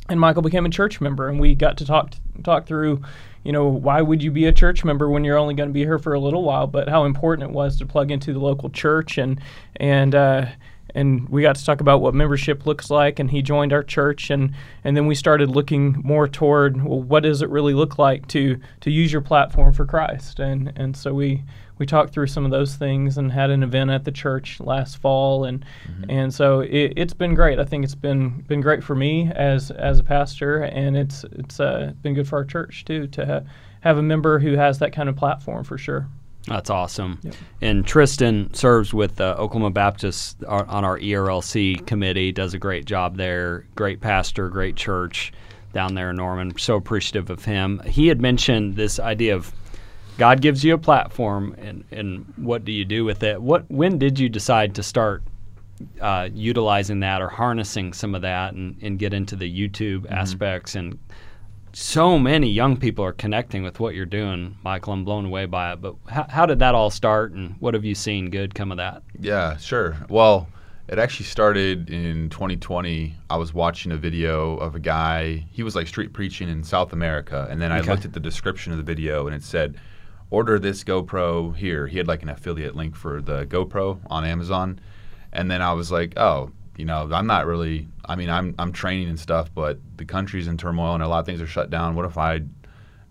and 0.09 0.19
Michael 0.19 0.41
became 0.41 0.65
a 0.65 0.69
church 0.69 1.01
member, 1.01 1.27
and 1.27 1.39
we 1.39 1.55
got 1.55 1.77
to 1.77 1.85
talk 1.85 2.13
talk 2.43 2.67
through, 2.67 3.01
you 3.43 3.51
know, 3.51 3.67
why 3.67 4.01
would 4.01 4.21
you 4.21 4.31
be 4.31 4.45
a 4.45 4.51
church 4.51 4.83
member 4.83 5.09
when 5.09 5.23
you're 5.23 5.37
only 5.37 5.53
going 5.53 5.69
to 5.69 5.73
be 5.73 5.83
here 5.83 5.99
for 5.99 6.13
a 6.13 6.19
little 6.19 6.43
while, 6.43 6.67
but 6.67 6.89
how 6.89 7.05
important 7.05 7.49
it 7.49 7.53
was 7.53 7.77
to 7.77 7.85
plug 7.85 8.11
into 8.11 8.33
the 8.33 8.39
local 8.39 8.69
church, 8.69 9.17
and 9.17 9.39
and 9.77 10.13
uh, 10.13 10.45
and 10.95 11.27
we 11.29 11.41
got 11.41 11.57
to 11.57 11.65
talk 11.65 11.81
about 11.81 12.01
what 12.01 12.15
membership 12.15 12.65
looks 12.65 12.89
like, 12.89 13.19
and 13.19 13.29
he 13.29 13.41
joined 13.41 13.73
our 13.73 13.83
church, 13.83 14.31
and 14.31 14.53
and 14.83 14.97
then 14.97 15.05
we 15.05 15.13
started 15.13 15.49
looking 15.49 16.01
more 16.03 16.27
toward 16.27 16.83
well, 16.83 17.03
what 17.03 17.23
does 17.23 17.41
it 17.41 17.49
really 17.49 17.73
look 17.73 17.99
like 17.99 18.27
to 18.29 18.57
to 18.81 18.89
use 18.89 19.11
your 19.11 19.21
platform 19.21 19.73
for 19.73 19.85
Christ, 19.85 20.39
and 20.39 20.71
and 20.75 20.97
so 20.97 21.13
we 21.13 21.43
we 21.77 21.85
talked 21.85 22.13
through 22.13 22.27
some 22.27 22.45
of 22.45 22.51
those 22.51 22.75
things 22.75 23.17
and 23.17 23.31
had 23.31 23.49
an 23.49 23.61
event 23.61 23.91
at 23.91 24.05
the 24.05 24.11
church 24.11 24.59
last 24.59 24.97
fall 24.97 25.43
and 25.43 25.65
and 26.09 26.33
so 26.33 26.61
it, 26.61 26.97
has 26.97 27.13
been 27.13 27.33
great. 27.35 27.59
I 27.59 27.65
think 27.65 27.83
it's 27.83 27.95
been 27.95 28.41
been 28.47 28.61
great 28.61 28.83
for 28.83 28.95
me 28.95 29.29
as 29.35 29.71
as 29.71 29.99
a 29.99 30.03
pastor 30.03 30.63
and 30.63 30.95
it's 30.95 31.25
it's 31.33 31.59
uh, 31.59 31.93
been 32.01 32.13
good 32.13 32.27
for 32.27 32.37
our 32.37 32.45
church 32.45 32.85
too 32.85 33.07
to 33.07 33.25
ha- 33.25 33.41
have 33.81 33.97
a 33.97 34.01
member 34.01 34.39
who 34.39 34.55
has 34.55 34.79
that 34.79 34.93
kind 34.93 35.09
of 35.09 35.15
platform 35.15 35.63
for 35.63 35.77
sure. 35.77 36.07
That's 36.47 36.69
awesome. 36.69 37.19
And 37.61 37.85
Tristan 37.85 38.53
serves 38.53 38.93
with 38.93 39.19
uh, 39.19 39.35
Oklahoma 39.37 39.71
Baptist 39.71 40.43
on 40.43 40.85
our 40.85 40.99
ERLC 40.99 41.85
committee, 41.87 42.31
does 42.31 42.53
a 42.53 42.59
great 42.59 42.85
job 42.85 43.17
there. 43.17 43.65
Great 43.75 43.99
pastor, 43.99 44.49
great 44.49 44.75
church 44.75 45.33
down 45.73 45.95
there 45.95 46.11
in 46.11 46.17
Norman. 46.17 46.57
So 46.57 46.75
appreciative 46.75 47.29
of 47.29 47.45
him. 47.45 47.81
He 47.85 48.07
had 48.07 48.21
mentioned 48.21 48.75
this 48.75 48.99
idea 48.99 49.35
of 49.35 49.51
God 50.17 50.41
gives 50.41 50.63
you 50.63 50.73
a 50.73 50.77
platform, 50.77 51.55
and, 51.57 51.83
and 51.91 52.31
what 52.37 52.63
do 52.63 52.71
you 52.71 52.85
do 52.85 53.03
with 53.03 53.23
it? 53.23 53.41
What 53.41 53.69
when 53.69 53.97
did 53.97 54.17
you 54.17 54.29
decide 54.29 54.75
to 54.75 54.83
start 54.83 55.23
uh, 55.99 56.29
utilizing 56.33 57.01
that 57.01 57.21
or 57.21 57.27
harnessing 57.27 57.91
some 57.91 58.15
of 58.15 58.21
that 58.21 58.53
and, 58.53 58.77
and 58.81 58.97
get 58.97 59.13
into 59.13 59.35
the 59.35 59.51
YouTube 59.51 60.09
aspects 60.09 60.75
and 60.75 60.97
so 61.77 62.17
many 62.17 62.49
young 62.49 62.77
people 62.77 63.03
are 63.03 63.11
connecting 63.11 63.61
with 63.61 63.81
what 63.81 63.95
you're 63.95 64.05
doing, 64.05 64.55
Michael. 64.63 64.93
I'm 64.93 65.03
blown 65.03 65.25
away 65.25 65.45
by 65.45 65.73
it. 65.73 65.81
But 65.81 65.95
how, 66.07 66.25
how 66.29 66.45
did 66.45 66.59
that 66.59 66.73
all 66.73 66.89
start, 66.89 67.33
and 67.33 67.55
what 67.59 67.73
have 67.73 67.83
you 67.83 67.95
seen 67.95 68.29
good 68.29 68.55
come 68.55 68.71
of 68.71 68.77
that? 68.77 69.03
Yeah, 69.19 69.57
sure. 69.57 69.97
Well, 70.09 70.47
it 70.87 70.99
actually 70.99 71.25
started 71.25 71.89
in 71.89 72.29
2020. 72.29 73.17
I 73.29 73.35
was 73.35 73.53
watching 73.53 73.91
a 73.91 73.97
video 73.97 74.55
of 74.57 74.75
a 74.75 74.79
guy. 74.79 75.45
He 75.51 75.63
was 75.63 75.75
like 75.75 75.87
street 75.87 76.13
preaching 76.13 76.47
in 76.47 76.63
South 76.63 76.93
America, 76.93 77.45
and 77.49 77.61
then 77.61 77.73
I 77.73 77.79
Okay. 77.79 77.91
looked 77.91 78.05
at 78.05 78.13
the 78.13 78.21
description 78.21 78.71
of 78.71 78.77
the 78.77 78.83
video, 78.83 79.27
and 79.27 79.35
it 79.35 79.43
said, 79.43 79.75
"Order 80.29 80.59
this 80.59 80.81
GoPro 80.85 81.53
here." 81.57 81.87
He 81.87 81.97
had 81.97 82.07
like 82.07 82.23
an 82.23 82.29
affiliate 82.29 82.75
link 82.75 82.95
for 82.95 83.21
the 83.21 83.45
GoPro 83.47 83.99
on 84.09 84.23
Amazon, 84.23 84.79
and 85.33 85.51
then 85.51 85.61
I 85.61 85.73
was 85.73 85.91
like, 85.91 86.17
"Oh, 86.17 86.51
you 86.77 86.85
know, 86.85 87.09
I'm 87.11 87.27
not 87.27 87.45
really. 87.45 87.87
I 88.05 88.15
mean, 88.15 88.29
I'm 88.29 88.55
I'm 88.59 88.71
training 88.71 89.09
and 89.09 89.19
stuff, 89.19 89.49
but 89.53 89.79
the 89.97 90.05
country's 90.05 90.47
in 90.47 90.57
turmoil, 90.57 90.93
and 90.93 91.03
a 91.03 91.07
lot 91.07 91.19
of 91.19 91.25
things 91.25 91.41
are 91.41 91.47
shut 91.47 91.69
down. 91.69 91.95
What 91.95 92.05
if 92.05 92.17
I 92.17 92.41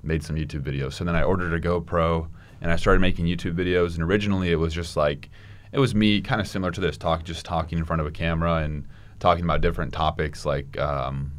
made 0.04 0.23
some 0.23 0.37
YouTube 0.37 0.62
videos. 0.62 0.92
So 0.94 1.04
then 1.04 1.16
I 1.16 1.23
ordered 1.23 1.52
a 1.52 1.61
GoPro 1.61 2.28
and 2.61 2.71
I 2.71 2.76
started 2.76 3.00
making 3.00 3.26
YouTube 3.26 3.54
videos. 3.54 3.94
And 3.94 4.02
originally 4.02 4.52
it 4.52 4.56
was 4.56 4.73
just 4.73 4.97
like, 4.97 5.30
it 5.73 5.78
was 5.78 5.94
me 5.94 6.21
kind 6.21 6.40
of 6.40 6.47
similar 6.47 6.71
to 6.73 6.80
this 6.80 6.97
talk, 6.97 7.25
just 7.25 7.44
talking 7.44 7.78
in 7.78 7.85
front 7.85 8.00
of 8.00 8.06
a 8.06 8.11
camera 8.11 8.56
and 8.56 8.87
talking 9.18 9.44
about 9.44 9.61
different 9.61 9.92
topics. 9.92 10.47
Like, 10.47 10.78
um, 10.78 11.33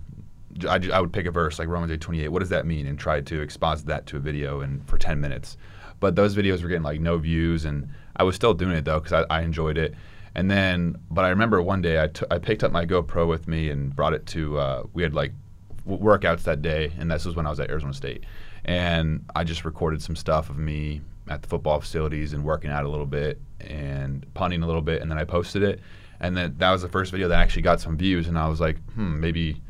I, 0.68 0.80
I 0.92 1.00
would 1.00 1.14
pick 1.14 1.26
a 1.26 1.32
verse 1.32 1.60
like 1.60 1.68
Romans 1.68 1.92
8 1.92 2.02
28. 2.02 2.28
What 2.30 2.40
does 2.40 2.50
that 2.50 2.66
mean? 2.66 2.88
And 2.88 3.00
try 3.00 3.22
to 3.22 3.42
exposit 3.42 3.88
that 3.88 4.06
to 4.08 4.18
a 4.18 4.20
video 4.20 4.62
and 4.62 4.88
for 4.88 4.98
10 4.98 5.20
minutes. 5.20 5.58
But 6.00 6.16
those 6.16 6.36
videos 6.36 6.62
were 6.62 6.70
getting 6.70 6.84
like 6.84 7.00
no 7.00 7.18
views. 7.18 7.66
And 7.66 7.90
I 8.16 8.24
was 8.24 8.36
still 8.36 8.54
doing 8.54 8.76
it 8.76 8.86
though 8.86 9.00
because 9.00 9.26
I, 9.30 9.38
I 9.38 9.42
enjoyed 9.42 9.78
it. 9.78 9.96
And 10.36 10.52
then, 10.52 10.98
but 11.10 11.24
I 11.24 11.30
remember 11.30 11.62
one 11.62 11.82
day 11.82 12.00
I 12.00 12.10
I 12.30 12.40
picked 12.40 12.64
up 12.64 12.72
my 12.72 12.86
GoPro 12.86 13.28
with 13.28 13.48
me 13.48 13.70
and 13.70 13.96
brought 13.96 14.14
it 14.14 14.26
to, 14.28 14.58
uh, 14.58 14.84
we 14.94 15.02
had 15.02 15.14
like 15.14 15.32
w- 15.88 16.04
workouts 16.04 16.44
that 16.44 16.62
day, 16.62 16.92
and 17.00 17.10
this 17.10 17.26
was 17.26 17.36
when 17.36 17.48
I 17.48 17.50
was 17.50 17.60
at 17.60 17.70
Arizona 17.70 17.94
State. 17.94 18.26
And 18.66 19.24
I 19.36 19.44
just 19.44 19.64
recorded 19.64 20.02
some 20.02 20.16
stuff 20.16 20.50
of 20.50 20.58
me 20.58 21.02
at 21.30 21.42
the 21.42 21.48
football 21.48 21.80
facilities 21.80 22.34
and 22.34 22.44
working 22.44 22.70
out 22.70 22.84
a 22.84 22.90
little 22.90 23.06
bit 23.06 23.40
and 23.62 24.26
punting 24.34 24.62
a 24.62 24.68
little 24.68 24.82
bit, 24.82 25.02
and 25.02 25.10
then 25.10 25.18
I 25.18 25.24
posted 25.24 25.64
it. 25.64 25.80
And 26.20 26.36
then 26.36 26.56
that 26.58 26.72
was 26.72 26.82
the 26.82 26.90
first 26.90 27.12
video 27.12 27.28
that 27.28 27.40
actually 27.40 27.62
got 27.62 27.80
some 27.80 27.98
views, 27.98 28.28
and 28.28 28.38
I 28.38 28.48
was 28.48 28.60
like, 28.60 28.78
hmm, 28.94 29.20
maybe 29.20 29.62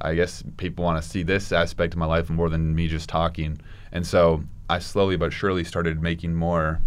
I 0.00 0.14
guess 0.14 0.42
people 0.56 0.84
want 0.84 1.02
to 1.02 1.08
see 1.08 1.22
this 1.22 1.52
aspect 1.52 1.94
of 1.94 1.98
my 1.98 2.06
life 2.06 2.30
more 2.30 2.48
than 2.48 2.74
me 2.74 2.88
just 2.88 3.08
talking. 3.08 3.60
And 3.92 4.06
so 4.06 4.42
I 4.68 4.78
slowly 4.78 5.16
but 5.16 5.32
surely 5.32 5.64
started 5.64 6.02
making 6.02 6.34
more 6.34 6.80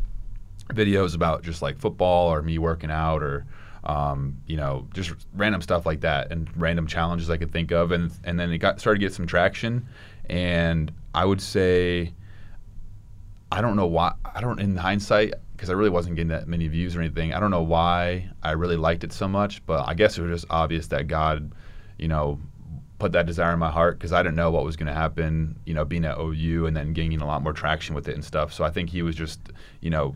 videos 0.70 1.16
about 1.16 1.44
just 1.44 1.62
like 1.62 1.78
football 1.78 2.32
or 2.34 2.42
me 2.42 2.58
working 2.58 2.92
out 2.92 3.24
or 3.24 3.46
um, 3.84 4.38
you 4.48 4.58
know 4.58 4.88
just 4.94 5.14
random 5.36 5.62
stuff 5.62 5.86
like 5.86 6.02
that 6.02 6.32
and 6.32 6.50
random 6.58 6.88
challenges 6.88 7.30
I 7.30 7.38
could 7.38 7.52
think 7.52 7.72
of 7.72 7.92
and 7.92 8.12
and 8.24 8.40
then 8.40 8.52
it 8.52 8.58
got 8.58 8.80
started 8.80 9.00
to 9.00 9.06
get 9.06 9.14
some 9.14 9.28
traction 9.28 9.88
and 10.30 10.92
I 11.14 11.26
would 11.26 11.42
say 11.42 12.14
I 13.52 13.62
don't 13.62 13.76
know 13.76 13.88
why 13.88 14.14
I 14.26 14.42
don't 14.42 14.60
in 14.60 14.76
hindsight 14.76 15.34
because 15.58 15.70
I 15.70 15.74
really 15.74 15.90
wasn't 15.90 16.16
getting 16.16 16.30
that 16.30 16.48
many 16.48 16.68
views 16.68 16.96
or 16.96 17.02
anything. 17.02 17.34
I 17.34 17.40
don't 17.40 17.50
know 17.50 17.64
why 17.64 18.30
I 18.44 18.52
really 18.52 18.78
liked 18.78 19.04
it 19.04 19.12
so 19.12 19.28
much, 19.28 19.66
but 19.66 19.88
I 19.88 19.96
guess 19.96 20.18
it 20.18 20.22
was 20.22 20.42
just 20.42 20.52
obvious 20.52 20.88
that 20.88 21.08
God, 21.08 21.52
you 21.98 22.08
know, 22.08 22.40
put 23.00 23.12
that 23.14 23.26
desire 23.26 23.54
in 23.54 23.60
my 23.60 23.72
heart 23.72 23.98
because 23.98 24.12
I 24.12 24.22
didn't 24.22 24.36
know 24.36 24.52
what 24.52 24.64
was 24.64 24.76
going 24.76 24.88
to 24.88 24.94
happen, 24.94 25.58
you 25.66 25.74
know, 25.74 25.84
being 25.84 26.06
at 26.06 26.20
OU 26.20 26.68
and 26.68 26.78
then 26.78 26.94
gaining 26.94 27.22
a 27.22 27.26
lot 27.26 27.42
more 27.42 27.54
traction 27.54 27.96
with 27.96 28.08
it 28.08 28.14
and 28.14 28.24
stuff. 28.24 28.54
So 28.54 28.64
I 28.64 28.70
think 28.70 28.90
he 28.90 29.02
was 29.02 29.16
just, 29.16 29.40
you 29.82 29.90
know, 29.90 30.16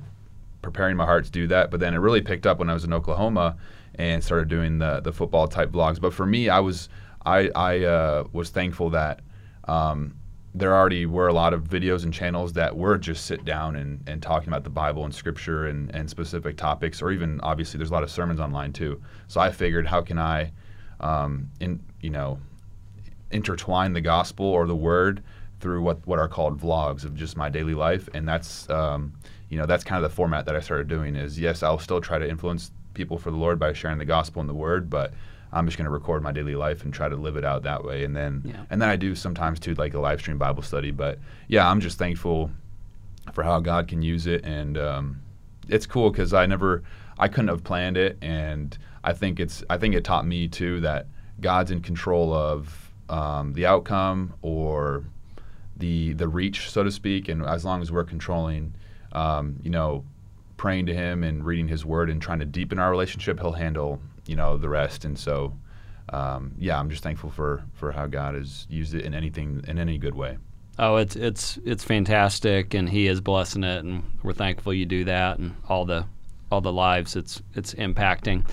preparing 0.62 0.98
my 0.98 1.06
heart 1.06 1.26
to 1.26 1.32
do 1.32 1.48
that. 1.48 1.72
But 1.72 1.80
then 1.80 1.94
it 1.94 1.98
really 1.98 2.22
picked 2.22 2.46
up 2.46 2.60
when 2.60 2.70
I 2.70 2.74
was 2.74 2.84
in 2.84 2.94
Oklahoma 2.94 3.58
and 3.96 4.24
started 4.24 4.48
doing 4.48 4.80
the 4.80 5.02
the 5.02 5.12
football 5.12 5.48
type 5.48 5.72
vlogs. 5.72 6.00
But 6.00 6.14
for 6.14 6.26
me, 6.26 6.50
I 6.50 6.60
was 6.60 6.90
I 7.26 7.50
I 7.56 7.84
uh, 7.84 8.24
was 8.32 8.50
thankful 8.50 8.90
that 8.92 9.22
um, 9.66 10.16
there 10.54 10.76
already 10.76 11.06
were 11.06 11.28
a 11.28 11.34
lot 11.34 11.54
of 11.54 11.64
videos 11.64 12.04
and 12.04 12.14
channels 12.14 12.54
that 12.54 12.76
were 12.76 12.98
just 12.98 13.26
sit 13.26 13.46
down 13.46 13.76
and, 13.76 14.04
and 14.08 14.22
talking 14.22 14.50
about 14.50 14.64
the 14.64 14.70
Bible 14.70 15.06
and 15.06 15.16
Scripture 15.16 15.68
and, 15.68 15.94
and 15.96 16.10
specific 16.10 16.58
topics, 16.58 17.02
or 17.02 17.12
even 17.12 17.40
obviously 17.42 17.78
there's 17.78 17.90
a 17.90 17.94
lot 17.94 18.04
of 18.04 18.12
sermons 18.12 18.40
online 18.40 18.74
too. 18.74 19.02
So 19.28 19.40
I 19.40 19.52
figured, 19.52 19.88
how 19.88 20.02
can 20.02 20.18
I, 20.18 20.52
um, 21.00 21.50
in 21.62 21.82
you 22.02 22.10
know, 22.10 22.40
intertwine 23.32 23.94
the 23.94 24.02
gospel 24.02 24.46
or 24.46 24.68
the 24.68 24.76
Word 24.76 25.24
through 25.62 25.82
what 25.82 26.06
what 26.06 26.20
are 26.20 26.28
called 26.28 26.60
vlogs 26.60 27.06
of 27.06 27.16
just 27.16 27.38
my 27.38 27.48
daily 27.48 27.76
life, 27.76 28.10
and 28.14 28.28
that's 28.28 28.70
um, 28.70 29.14
you 29.52 29.58
know 29.58 29.66
that's 29.66 29.84
kind 29.84 30.04
of 30.04 30.10
the 30.10 30.16
format 30.16 30.46
that 30.46 30.56
I 30.56 30.62
started 30.62 30.88
doing. 30.88 31.16
Is 31.16 31.38
yes, 31.38 31.62
I'll 31.62 31.78
still 31.78 32.00
try 32.00 32.18
to 32.18 32.28
influence 32.28 32.72
people 32.94 33.18
for 33.18 33.32
the 33.32 33.38
Lord 33.38 33.60
by 33.60 33.74
sharing 33.74 33.98
the 33.98 34.06
gospel 34.06 34.40
and 34.40 34.50
the 34.50 34.54
Word, 34.54 34.90
but 34.90 35.14
I'm 35.52 35.66
just 35.66 35.78
going 35.78 35.86
to 35.86 35.92
record 35.92 36.24
my 36.24 36.32
daily 36.32 36.56
life 36.56 36.86
and 36.86 36.94
try 36.94 37.10
to 37.10 37.18
live 37.18 37.36
it 37.36 37.44
out 37.44 37.64
that 37.64 37.84
way. 37.84 38.06
And 38.06 38.16
then, 38.16 38.44
yeah. 38.46 38.64
and 38.70 38.82
then 38.82 38.88
I 38.88 38.96
do 38.96 39.14
sometimes 39.14 39.60
too, 39.60 39.74
like 39.76 39.94
a 39.94 40.00
live 40.00 40.22
stream 40.22 40.38
Bible 40.38 40.64
study. 40.64 40.92
But 40.92 41.20
yeah, 41.50 41.70
I'm 41.70 41.82
just 41.82 41.98
thankful 41.98 42.50
for 43.34 43.44
how 43.44 43.60
God 43.60 43.90
can 43.90 44.02
use 44.02 44.26
it, 44.26 44.46
and 44.46 44.78
um, 44.78 45.22
it's 45.68 45.86
cool 45.86 46.10
because 46.10 46.34
I 46.34 46.46
never, 46.46 46.84
I 47.20 47.28
couldn't 47.28 47.50
have 47.50 47.64
planned 47.64 47.98
it, 47.98 48.18
and 48.22 48.78
I 49.04 49.12
think 49.12 49.40
it's, 49.42 49.66
I 49.70 49.78
think 49.78 49.96
it 49.96 50.06
taught 50.06 50.26
me 50.26 50.48
too 50.48 50.80
that 50.80 51.08
God's 51.42 51.72
in 51.72 51.82
control 51.82 52.34
of 52.34 52.94
um, 53.10 53.52
the 53.52 53.66
outcome 53.66 54.34
or 54.42 55.04
the 55.76 56.14
the 56.14 56.28
reach, 56.30 56.70
so 56.70 56.84
to 56.84 56.92
speak, 56.92 57.28
and 57.28 57.44
as 57.46 57.66
long 57.66 57.82
as 57.82 57.92
we're 57.92 58.06
controlling, 58.06 58.74
um, 59.12 59.58
you 59.62 59.70
know, 59.70 60.04
praying 60.58 60.86
to 60.88 60.94
Him 60.94 61.24
and 61.24 61.46
reading 61.46 61.68
His 61.68 61.86
Word 61.86 62.10
and 62.10 62.22
trying 62.22 62.40
to 62.40 62.46
deepen 62.46 62.80
our 62.80 62.92
relationship, 62.92 63.40
He'll 63.40 63.52
handle 63.52 64.02
you 64.26 64.36
know 64.36 64.58
the 64.58 64.70
rest. 64.70 65.06
And 65.06 65.18
so, 65.18 65.54
um, 66.10 66.54
yeah, 66.58 66.80
I'm 66.80 66.90
just 66.90 67.04
thankful 67.04 67.30
for 67.32 67.64
for 67.74 67.92
how 67.92 68.08
God 68.08 68.36
has 68.36 68.68
used 68.70 68.94
it 68.94 69.06
in 69.06 69.14
anything 69.14 69.64
in 69.68 69.78
any 69.80 69.98
good 69.98 70.16
way. 70.16 70.38
Oh, 70.80 70.98
it's 70.98 71.16
it's 71.16 71.60
it's 71.66 71.84
fantastic, 71.84 72.74
and 72.74 72.90
He 72.90 73.08
is 73.08 73.22
blessing 73.22 73.64
it, 73.64 73.84
and 73.84 74.04
we're 74.24 74.34
thankful 74.34 74.74
you 74.74 74.86
do 74.86 75.04
that, 75.06 75.40
and 75.40 75.56
all 75.68 75.86
the 75.86 76.06
all 76.52 76.62
the 76.62 76.74
lives 76.74 77.16
it's 77.16 77.42
it's 77.56 77.74
impacting. 77.76 78.46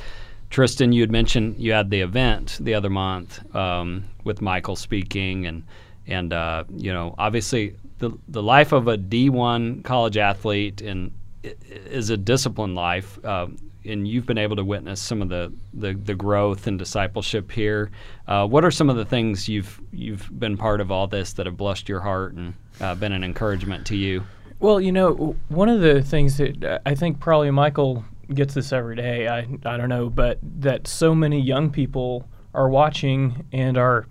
Tristan, 0.51 0.93
you 0.93 1.03
had 1.03 1.11
mentioned 1.11 1.57
you 1.59 1.73
had 1.73 1.91
the 1.91 2.01
event 2.01 2.59
the 2.61 2.75
other 2.75 2.89
month 2.89 3.55
um, 3.55 4.05
with 4.25 4.41
Michael 4.41 4.77
speaking, 4.77 5.47
and 5.47 5.63
and 6.07 6.33
uh, 6.33 6.65
you 6.75 6.93
know 6.93 7.15
obviously 7.19 7.77
the 7.99 8.11
the 8.29 8.43
life 8.43 8.73
of 8.73 8.89
a 8.89 8.97
D1 8.97 9.85
college 9.85 10.17
athlete 10.17 10.81
and 10.81 11.13
is 11.43 12.11
a 12.11 12.17
disciplined 12.17 12.75
life. 12.75 13.19
Uh, 13.25 13.49
and 13.85 14.07
you've 14.07 14.27
been 14.27 14.39
able 14.39 14.57
to 14.57 14.65
witness 14.65 15.01
some 15.01 15.23
of 15.23 15.29
the, 15.29 15.53
the, 15.73 15.95
the 15.95 16.15
growth 16.15 16.67
and 16.67 16.79
discipleship 16.79 17.51
here. 17.51 17.91
Uh, 18.27 18.47
what 18.47 18.65
are 18.65 18.71
some 18.71 18.91
of 18.91 18.97
the 18.97 19.05
things 19.05 19.49
you've 19.49 19.81
you've 19.93 20.29
been 20.39 20.57
part 20.57 20.81
of 20.81 20.91
all 20.91 21.07
this 21.07 21.33
that 21.35 21.47
have 21.47 21.57
blessed 21.57 21.89
your 21.89 22.01
heart 22.01 22.35
and 22.35 22.55
uh, 22.81 22.95
been 22.95 23.13
an 23.13 23.25
encouragement 23.25 23.87
to 23.87 23.97
you? 23.97 24.25
Well, 24.61 24.81
you 24.81 24.93
know, 24.93 25.37
one 25.49 25.69
of 25.69 25.81
the 25.81 26.03
things 26.03 26.37
that 26.39 26.63
uh, 26.65 26.79
I 26.85 26.95
think 26.95 27.21
probably 27.21 27.51
Michael 27.51 28.05
gets 28.35 28.55
this 28.55 28.73
every 28.73 28.97
day. 28.97 29.29
I 29.29 29.47
I 29.65 29.77
don't 29.77 29.89
know, 29.89 30.11
but 30.11 30.39
that 30.43 30.87
so 30.87 31.15
many 31.15 31.41
young 31.41 31.71
people 31.71 32.29
are 32.55 32.69
watching 32.69 33.47
and 33.53 33.79
are 33.79 34.07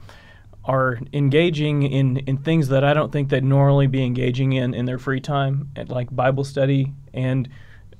are 0.67 0.99
engaging 1.13 1.83
in, 1.83 2.17
in 2.17 2.37
things 2.37 2.67
that 2.67 2.83
I 2.83 2.93
don't 2.93 3.11
think 3.11 3.29
they'd 3.29 3.43
normally 3.43 3.87
be 3.87 4.03
engaging 4.03 4.53
in 4.53 4.73
in 4.73 4.85
their 4.85 4.99
free 4.99 5.21
time, 5.21 5.71
like 5.87 6.13
Bible 6.15 6.43
study 6.43 6.93
and 7.13 7.49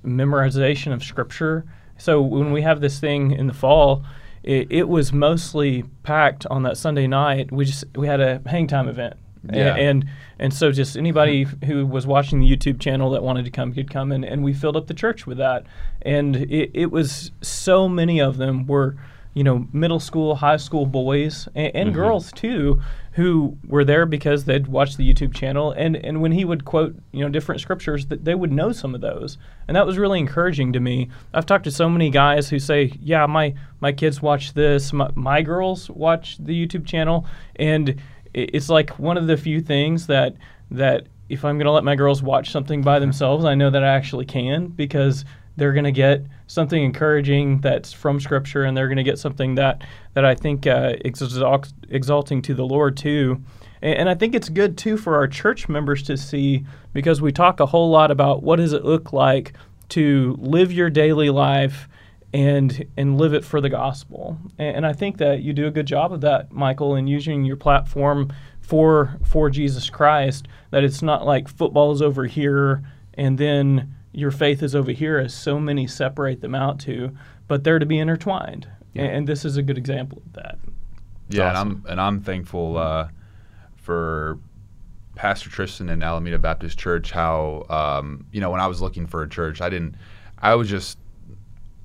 memorization 0.05 0.93
of 0.93 1.03
scripture. 1.03 1.65
So 1.97 2.21
when 2.21 2.51
we 2.51 2.61
have 2.61 2.81
this 2.81 2.99
thing 2.99 3.31
in 3.31 3.47
the 3.47 3.53
fall, 3.53 4.03
it, 4.43 4.67
it 4.69 4.87
was 4.87 5.11
mostly 5.11 5.83
packed 6.03 6.45
on 6.47 6.63
that 6.63 6.77
Sunday 6.77 7.07
night. 7.07 7.51
We 7.51 7.65
just 7.65 7.85
we 7.95 8.07
had 8.07 8.19
a 8.19 8.41
hang 8.45 8.67
time 8.67 8.87
event. 8.87 9.15
Yeah. 9.51 9.75
And 9.75 10.05
and 10.39 10.53
so 10.53 10.71
just 10.71 10.97
anybody 10.97 11.43
who 11.65 11.85
was 11.85 12.05
watching 12.05 12.39
the 12.39 12.49
YouTube 12.49 12.79
channel 12.79 13.11
that 13.11 13.23
wanted 13.23 13.45
to 13.45 13.51
come 13.51 13.73
could 13.73 13.89
come 13.89 14.11
and, 14.11 14.25
and 14.25 14.43
we 14.43 14.53
filled 14.53 14.75
up 14.75 14.87
the 14.87 14.93
church 14.93 15.25
with 15.25 15.37
that. 15.37 15.65
And 16.01 16.35
it, 16.35 16.71
it 16.73 16.91
was 16.91 17.31
so 17.41 17.87
many 17.87 18.19
of 18.19 18.37
them 18.37 18.67
were 18.67 18.97
you 19.37 19.43
know, 19.43 19.67
middle 19.71 19.99
school, 19.99 20.33
high 20.33 20.57
school 20.57 20.87
boys 20.87 21.47
and, 21.53 21.75
and 21.75 21.89
mm-hmm. 21.89 21.99
girls 21.99 22.31
too, 22.31 22.81
who 23.11 23.55
were 23.67 23.85
there 23.85 24.07
because 24.07 24.45
they'd 24.45 24.65
watched 24.65 24.97
the 24.97 25.07
YouTube 25.07 25.31
channel, 25.31 25.71
and 25.73 25.95
and 25.95 26.23
when 26.23 26.31
he 26.31 26.43
would 26.43 26.65
quote, 26.65 26.95
you 27.11 27.19
know, 27.19 27.29
different 27.29 27.61
scriptures, 27.61 28.07
that 28.07 28.25
they 28.25 28.33
would 28.33 28.51
know 28.51 28.71
some 28.71 28.95
of 28.95 29.01
those, 29.01 29.37
and 29.67 29.77
that 29.77 29.85
was 29.85 29.99
really 29.99 30.17
encouraging 30.17 30.73
to 30.73 30.79
me. 30.79 31.09
I've 31.35 31.45
talked 31.45 31.65
to 31.65 31.71
so 31.71 31.87
many 31.87 32.09
guys 32.09 32.49
who 32.49 32.57
say, 32.57 32.91
yeah, 32.99 33.27
my 33.27 33.53
my 33.79 33.91
kids 33.91 34.23
watch 34.23 34.55
this, 34.55 34.91
my, 34.91 35.11
my 35.13 35.43
girls 35.43 35.87
watch 35.91 36.37
the 36.39 36.65
YouTube 36.65 36.87
channel, 36.87 37.27
and 37.57 38.01
it's 38.33 38.69
like 38.69 38.97
one 38.97 39.17
of 39.17 39.27
the 39.27 39.37
few 39.37 39.61
things 39.61 40.07
that 40.07 40.33
that 40.71 41.05
if 41.29 41.45
I'm 41.45 41.57
going 41.57 41.65
to 41.65 41.71
let 41.71 41.83
my 41.83 41.95
girls 41.95 42.23
watch 42.23 42.49
something 42.49 42.81
by 42.81 42.97
themselves, 42.97 43.45
I 43.45 43.53
know 43.53 43.69
that 43.69 43.83
I 43.83 43.89
actually 43.89 44.25
can 44.25 44.65
because 44.65 45.25
they're 45.57 45.73
going 45.73 45.83
to 45.83 45.91
get 45.91 46.25
something 46.45 46.81
encouraging 46.81 47.59
that's 47.59 47.91
from 47.91 48.19
Scripture, 48.19 48.63
and 48.63 48.77
they're 48.77 48.87
going 48.87 48.97
to 48.97 49.03
get 49.03 49.19
something 49.19 49.55
that 49.55 49.83
that 50.13 50.23
I 50.23 50.35
think 50.35 50.65
uh, 50.65 50.93
exalt, 51.03 51.73
exalting 51.89 52.41
to 52.43 52.53
the 52.53 52.65
Lord 52.65 52.95
too. 52.95 53.41
And, 53.81 53.99
and 53.99 54.09
I 54.09 54.15
think 54.15 54.35
it's 54.35 54.49
good 54.49 54.77
too 54.77 54.97
for 54.97 55.15
our 55.15 55.27
church 55.27 55.67
members 55.67 56.03
to 56.03 56.15
see 56.15 56.65
because 56.93 57.21
we 57.21 57.31
talk 57.31 57.59
a 57.59 57.65
whole 57.65 57.89
lot 57.89 58.11
about 58.11 58.43
what 58.43 58.57
does 58.57 58.71
it 58.71 58.85
look 58.85 59.11
like 59.11 59.53
to 59.89 60.35
live 60.39 60.71
your 60.71 60.89
daily 60.89 61.29
life 61.29 61.89
and 62.33 62.85
and 62.95 63.17
live 63.17 63.33
it 63.33 63.43
for 63.43 63.59
the 63.59 63.69
gospel. 63.69 64.37
And, 64.59 64.77
and 64.77 64.85
I 64.85 64.93
think 64.93 65.17
that 65.17 65.41
you 65.41 65.53
do 65.53 65.65
a 65.65 65.71
good 65.71 65.87
job 65.87 66.13
of 66.13 66.21
that, 66.21 66.51
Michael, 66.51 66.95
in 66.95 67.07
using 67.07 67.43
your 67.45 67.57
platform 67.57 68.31
for 68.61 69.17
for 69.25 69.49
Jesus 69.49 69.89
Christ. 69.89 70.47
That 70.69 70.83
it's 70.83 71.01
not 71.01 71.25
like 71.25 71.47
football 71.47 71.91
is 71.91 72.01
over 72.01 72.25
here 72.25 72.83
and 73.15 73.37
then 73.39 73.95
your 74.11 74.31
faith 74.31 74.63
is 74.63 74.75
over 74.75 74.91
here, 74.91 75.17
as 75.19 75.33
so 75.33 75.59
many 75.59 75.87
separate 75.87 76.41
them 76.41 76.55
out 76.55 76.79
to, 76.79 77.15
but 77.47 77.63
they're 77.63 77.79
to 77.79 77.85
be 77.85 77.99
intertwined. 77.99 78.67
Yeah. 78.93 79.03
And, 79.03 79.15
and, 79.17 79.27
this 79.27 79.45
is 79.45 79.57
a 79.57 79.61
good 79.61 79.77
example 79.77 80.21
of 80.25 80.33
that. 80.33 80.57
It's 81.27 81.37
yeah, 81.37 81.51
awesome. 81.51 81.69
and 81.69 81.85
I'm 81.85 81.91
and 81.91 82.01
I'm 82.01 82.21
thankful 82.21 82.77
uh, 82.77 83.09
for 83.75 84.39
Pastor 85.15 85.49
Tristan 85.49 85.89
and 85.89 86.03
Alameda 86.03 86.39
Baptist 86.39 86.79
Church. 86.79 87.11
How 87.11 87.65
um, 87.69 88.25
you 88.31 88.41
know 88.41 88.49
when 88.49 88.61
I 88.61 88.67
was 88.67 88.81
looking 88.81 89.05
for 89.05 89.23
a 89.23 89.29
church, 89.29 89.61
I 89.61 89.69
didn't. 89.69 89.95
I 90.39 90.55
was 90.55 90.69
just. 90.69 90.97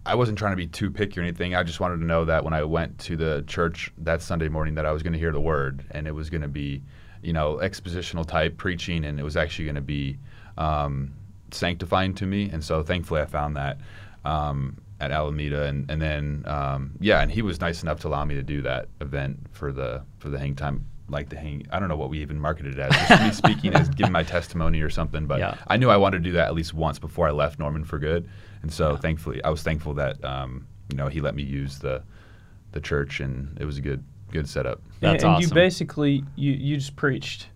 I 0.04 0.16
wasn't 0.16 0.36
trying 0.36 0.50
to 0.50 0.56
be 0.56 0.66
too 0.66 0.90
picky 0.90 1.20
or 1.20 1.22
anything. 1.22 1.54
I 1.54 1.62
just 1.62 1.78
wanted 1.78 1.98
to 1.98 2.04
know 2.04 2.24
that 2.24 2.42
when 2.42 2.52
I 2.52 2.64
went 2.64 2.98
to 3.00 3.16
the 3.16 3.44
church 3.46 3.92
that 3.98 4.20
Sunday 4.20 4.48
morning, 4.48 4.74
that 4.74 4.84
I 4.84 4.90
was 4.90 5.00
going 5.00 5.12
to 5.12 5.18
hear 5.18 5.30
the 5.30 5.40
word, 5.40 5.84
and 5.92 6.08
it 6.08 6.10
was 6.10 6.28
going 6.28 6.40
to 6.40 6.48
be, 6.48 6.82
you 7.22 7.32
know, 7.32 7.58
expositional 7.62 8.26
type 8.26 8.56
preaching, 8.56 9.04
and 9.04 9.20
it 9.20 9.22
was 9.22 9.36
actually 9.36 9.66
going 9.66 9.76
to 9.76 9.80
be 9.80 10.18
um, 10.58 11.14
sanctifying 11.54 12.14
to 12.14 12.26
me, 12.26 12.50
and 12.50 12.62
so 12.62 12.82
thankfully 12.82 13.20
I 13.20 13.26
found 13.26 13.56
that 13.56 13.78
um, 14.24 14.78
at 15.00 15.10
Alameda, 15.10 15.64
and 15.64 15.90
and 15.90 16.00
then 16.00 16.44
um, 16.46 16.92
yeah, 17.00 17.20
and 17.20 17.30
he 17.30 17.42
was 17.42 17.60
nice 17.60 17.82
enough 17.82 18.00
to 18.00 18.08
allow 18.08 18.24
me 18.24 18.34
to 18.34 18.42
do 18.42 18.62
that 18.62 18.88
event 19.00 19.38
for 19.50 19.72
the 19.72 20.02
for 20.18 20.28
the 20.28 20.38
hang 20.38 20.54
time. 20.54 20.86
Like 21.08 21.28
the 21.28 21.36
hang, 21.36 21.66
I 21.70 21.78
don't 21.78 21.88
know 21.88 21.96
what 21.96 22.08
we 22.08 22.20
even 22.22 22.38
marketed 22.38 22.78
it 22.78 22.80
as. 22.80 23.08
Just 23.08 23.22
me 23.22 23.32
speaking 23.32 23.74
as 23.74 23.88
giving 23.96 24.12
my 24.12 24.22
testimony 24.22 24.80
or 24.80 24.88
something. 24.88 25.26
But 25.26 25.40
yeah. 25.40 25.56
I 25.66 25.76
knew 25.76 25.90
I 25.90 25.96
wanted 25.96 26.18
to 26.18 26.30
do 26.30 26.32
that 26.32 26.46
at 26.46 26.54
least 26.54 26.72
once 26.72 26.98
before 26.98 27.28
I 27.28 27.32
left 27.32 27.58
Norman 27.58 27.84
for 27.84 27.98
good. 27.98 28.28
And 28.62 28.72
so 28.72 28.92
yeah. 28.92 28.98
thankfully, 28.98 29.42
I 29.44 29.50
was 29.50 29.62
thankful 29.62 29.94
that 29.94 30.24
um, 30.24 30.66
you 30.88 30.96
know 30.96 31.08
he 31.08 31.20
let 31.20 31.34
me 31.34 31.42
use 31.42 31.80
the 31.80 32.02
the 32.70 32.80
church, 32.80 33.20
and 33.20 33.58
it 33.60 33.64
was 33.64 33.78
a 33.78 33.82
good 33.82 34.02
good 34.30 34.48
setup. 34.48 34.80
That's 35.00 35.22
and, 35.22 35.32
and 35.32 35.36
awesome. 35.36 35.48
you 35.48 35.54
basically 35.54 36.24
you 36.36 36.52
you 36.52 36.76
just 36.76 36.96
preached 36.96 37.48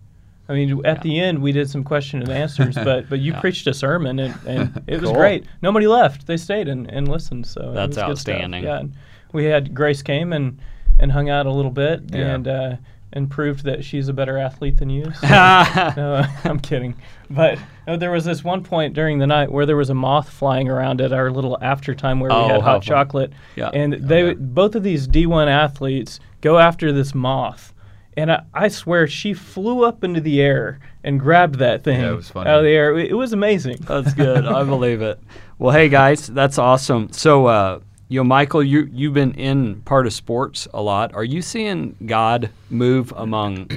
I 0.49 0.53
mean, 0.53 0.85
at 0.85 0.97
yeah. 0.97 1.03
the 1.03 1.19
end 1.19 1.41
we 1.41 1.51
did 1.51 1.69
some 1.69 1.83
question 1.83 2.21
and 2.21 2.29
answers, 2.31 2.75
but 2.83 3.09
but 3.09 3.19
you 3.19 3.33
yeah. 3.33 3.41
preached 3.41 3.67
a 3.67 3.73
sermon 3.73 4.19
and, 4.19 4.35
and 4.45 4.83
it 4.87 5.01
was 5.01 5.11
great. 5.11 5.45
Nobody 5.61 5.87
left; 5.87 6.27
they 6.27 6.37
stayed 6.37 6.67
and, 6.67 6.89
and 6.89 7.07
listened. 7.07 7.45
So 7.47 7.71
that's 7.73 7.97
outstanding. 7.97 8.63
Yeah, 8.63 8.79
and 8.79 8.93
we 9.33 9.45
had 9.45 9.73
Grace 9.73 10.01
came 10.01 10.33
and 10.33 10.59
and 10.99 11.11
hung 11.11 11.29
out 11.29 11.45
a 11.45 11.51
little 11.51 11.71
bit 11.71 12.01
Yeah. 12.11 12.33
and 12.35 12.47
uh, 12.47 12.75
and 13.13 13.29
proved 13.29 13.63
that 13.63 13.85
she's 13.85 14.09
a 14.09 14.13
better 14.13 14.37
athlete 14.37 14.77
than 14.77 14.89
you. 14.89 15.05
So, 15.21 15.27
no, 15.97 16.25
I'm 16.43 16.59
kidding. 16.59 16.95
But 17.29 17.57
no, 17.87 17.95
there 17.95 18.11
was 18.11 18.25
this 18.25 18.43
one 18.43 18.63
point 18.63 18.93
during 18.93 19.19
the 19.19 19.27
night 19.27 19.49
where 19.51 19.65
there 19.65 19.77
was 19.77 19.89
a 19.89 19.93
moth 19.93 20.29
flying 20.29 20.67
around 20.69 20.99
at 21.01 21.13
our 21.13 21.31
little 21.31 21.57
after 21.61 21.95
time 21.95 22.19
where 22.19 22.31
Oh, 22.31 22.47
we 22.47 22.51
had 22.53 22.61
hot 22.61 22.73
fun. 22.73 22.81
chocolate. 22.81 23.33
Yeah. 23.55 23.69
And 23.73 23.93
they 23.93 24.23
Okay. 24.23 24.33
both 24.39 24.75
of 24.75 24.83
these 24.83 25.07
D1 25.07 25.47
athletes 25.47 26.19
go 26.41 26.57
after 26.59 26.91
this 26.91 27.15
moth. 27.15 27.73
And 28.17 28.31
I, 28.31 28.43
I 28.53 28.67
swear 28.67 29.07
she 29.07 29.33
flew 29.33 29.85
up 29.85 30.03
into 30.03 30.19
the 30.19 30.41
air 30.41 30.79
and 31.03 31.19
grabbed 31.19 31.59
that 31.59 31.83
thing 31.83 32.01
Yeah, 32.01 32.11
it 32.11 32.15
was 32.15 32.29
funny. 32.29 32.49
out 32.49 32.57
of 32.57 32.63
the 32.63 32.71
air. 32.71 32.97
It, 32.97 33.11
it 33.11 33.13
was 33.13 33.31
amazing. 33.31 33.77
That's 33.81 34.13
good. 34.13 34.45
I 34.45 34.63
believe 34.65 35.01
it. 35.03 35.19
Well, 35.59 35.73
hey 35.73 35.87
guys, 35.87 36.25
that's 36.27 36.57
awesome. 36.57 37.11
So, 37.13 37.45
uh, 37.45 37.79
you 38.09 38.19
know, 38.19 38.23
Michael, 38.23 38.63
you 38.63 38.89
you've 38.91 39.13
been 39.13 39.33
in 39.33 39.81
part 39.81 40.07
of 40.07 40.13
sports 40.13 40.67
a 40.73 40.81
lot. 40.81 41.13
Are 41.13 41.23
you 41.23 41.41
seeing 41.41 41.95
God 42.05 42.49
move 42.69 43.13
among 43.15 43.69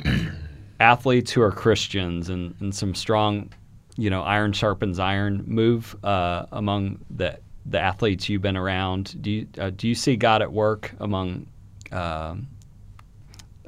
athletes 0.81 1.31
who 1.33 1.43
are 1.43 1.53
Christians 1.53 2.29
and, 2.31 2.55
and 2.61 2.75
some 2.75 2.95
strong, 2.95 3.53
you 3.97 4.09
know, 4.09 4.23
iron 4.23 4.53
sharpens 4.53 4.99
iron 4.99 5.43
move 5.47 5.97
uh, 6.05 6.47
among 6.53 6.99
the 7.11 7.39
the 7.67 7.79
athletes 7.79 8.29
you've 8.29 8.43
been 8.43 8.57
around? 8.57 9.21
Do 9.23 9.31
you 9.31 9.47
uh, 9.59 9.71
do 9.71 9.87
you 9.89 9.95
see 9.95 10.17
God 10.17 10.43
at 10.43 10.51
work 10.53 10.93
among 11.01 11.47
um 11.93 12.47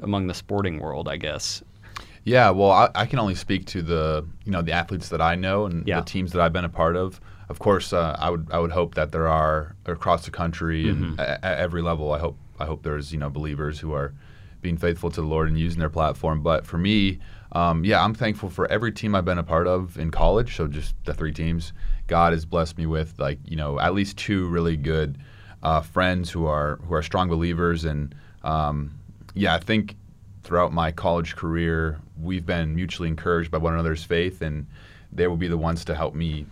among 0.03 0.27
the 0.27 0.33
sporting 0.33 0.79
world? 0.79 1.07
I 1.07 1.17
guess. 1.17 1.63
Yeah, 2.25 2.51
well, 2.51 2.71
I, 2.71 2.89
I 2.95 3.05
can 3.05 3.19
only 3.19 3.35
speak 3.35 3.65
to 3.67 3.81
the 3.81 4.25
you 4.45 4.51
know 4.51 4.61
the 4.61 4.71
athletes 4.71 5.09
that 5.09 5.21
I 5.21 5.35
know 5.35 5.65
and 5.65 5.85
Yeah. 5.87 5.99
the 5.99 6.05
teams 6.05 6.31
that 6.33 6.41
I've 6.41 6.53
been 6.53 6.65
a 6.65 6.69
part 6.69 6.95
of. 6.95 7.19
Of 7.49 7.59
course, 7.59 7.91
uh, 7.93 8.15
I 8.19 8.29
would 8.29 8.47
I 8.51 8.59
would 8.59 8.71
hope 8.71 8.95
that 8.95 9.11
there 9.11 9.27
are 9.27 9.75
across 9.85 10.25
the 10.25 10.31
country 10.31 10.85
Mm-hmm. 10.85 11.03
and 11.03 11.19
at, 11.19 11.43
at 11.43 11.57
every 11.59 11.81
level. 11.81 12.11
I 12.13 12.19
hope 12.19 12.37
I 12.59 12.65
hope 12.65 12.83
there's 12.83 13.11
you 13.11 13.19
know 13.19 13.29
believers 13.29 13.79
who 13.79 13.93
are 13.93 14.13
being 14.61 14.77
faithful 14.77 15.09
to 15.11 15.19
the 15.21 15.27
Lord 15.27 15.49
and 15.49 15.59
using 15.59 15.79
their 15.79 15.89
platform. 15.89 16.41
But 16.41 16.65
for 16.65 16.77
me, 16.77 17.19
um, 17.51 17.83
yeah, 17.83 18.01
I'm 18.01 18.13
thankful 18.13 18.49
for 18.49 18.65
every 18.71 18.93
team 18.93 19.13
I've 19.13 19.25
been 19.25 19.37
a 19.37 19.43
part 19.43 19.67
of 19.67 19.97
in 19.99 20.09
college. 20.09 20.55
So 20.55 20.67
just 20.67 20.95
the 21.03 21.13
three 21.13 21.33
teams, 21.33 21.73
God 22.07 22.31
has 22.31 22.45
blessed 22.45 22.77
me 22.77 22.85
with 22.85 23.19
like 23.19 23.39
you 23.43 23.57
know 23.57 23.77
at 23.81 23.93
least 23.93 24.15
two 24.17 24.47
really 24.47 24.77
good 24.77 25.17
uh, 25.61 25.81
friends 25.81 26.31
who 26.31 26.45
are 26.45 26.77
who 26.87 26.93
are 26.93 27.03
strong 27.03 27.27
believers 27.27 27.83
and 27.83 28.15
um, 28.43 28.97
yeah, 29.33 29.55
I 29.55 29.59
think 29.59 29.95
throughout 30.43 30.73
my 30.73 30.91
college 30.91 31.35
career, 31.35 31.99
we've 32.21 32.45
been 32.45 32.75
mutually 32.75 33.07
encouraged 33.07 33.49
by 33.51 33.57
one 33.57 33.73
another's 33.73 34.03
faith, 34.03 34.41
and 34.41 34.67
they 35.11 35.27
will 35.27 35.37
be 35.37 35.47
the 35.47 35.57
ones 35.57 35.85
to 35.85 35.95
help 35.95 36.13
me, 36.15 36.45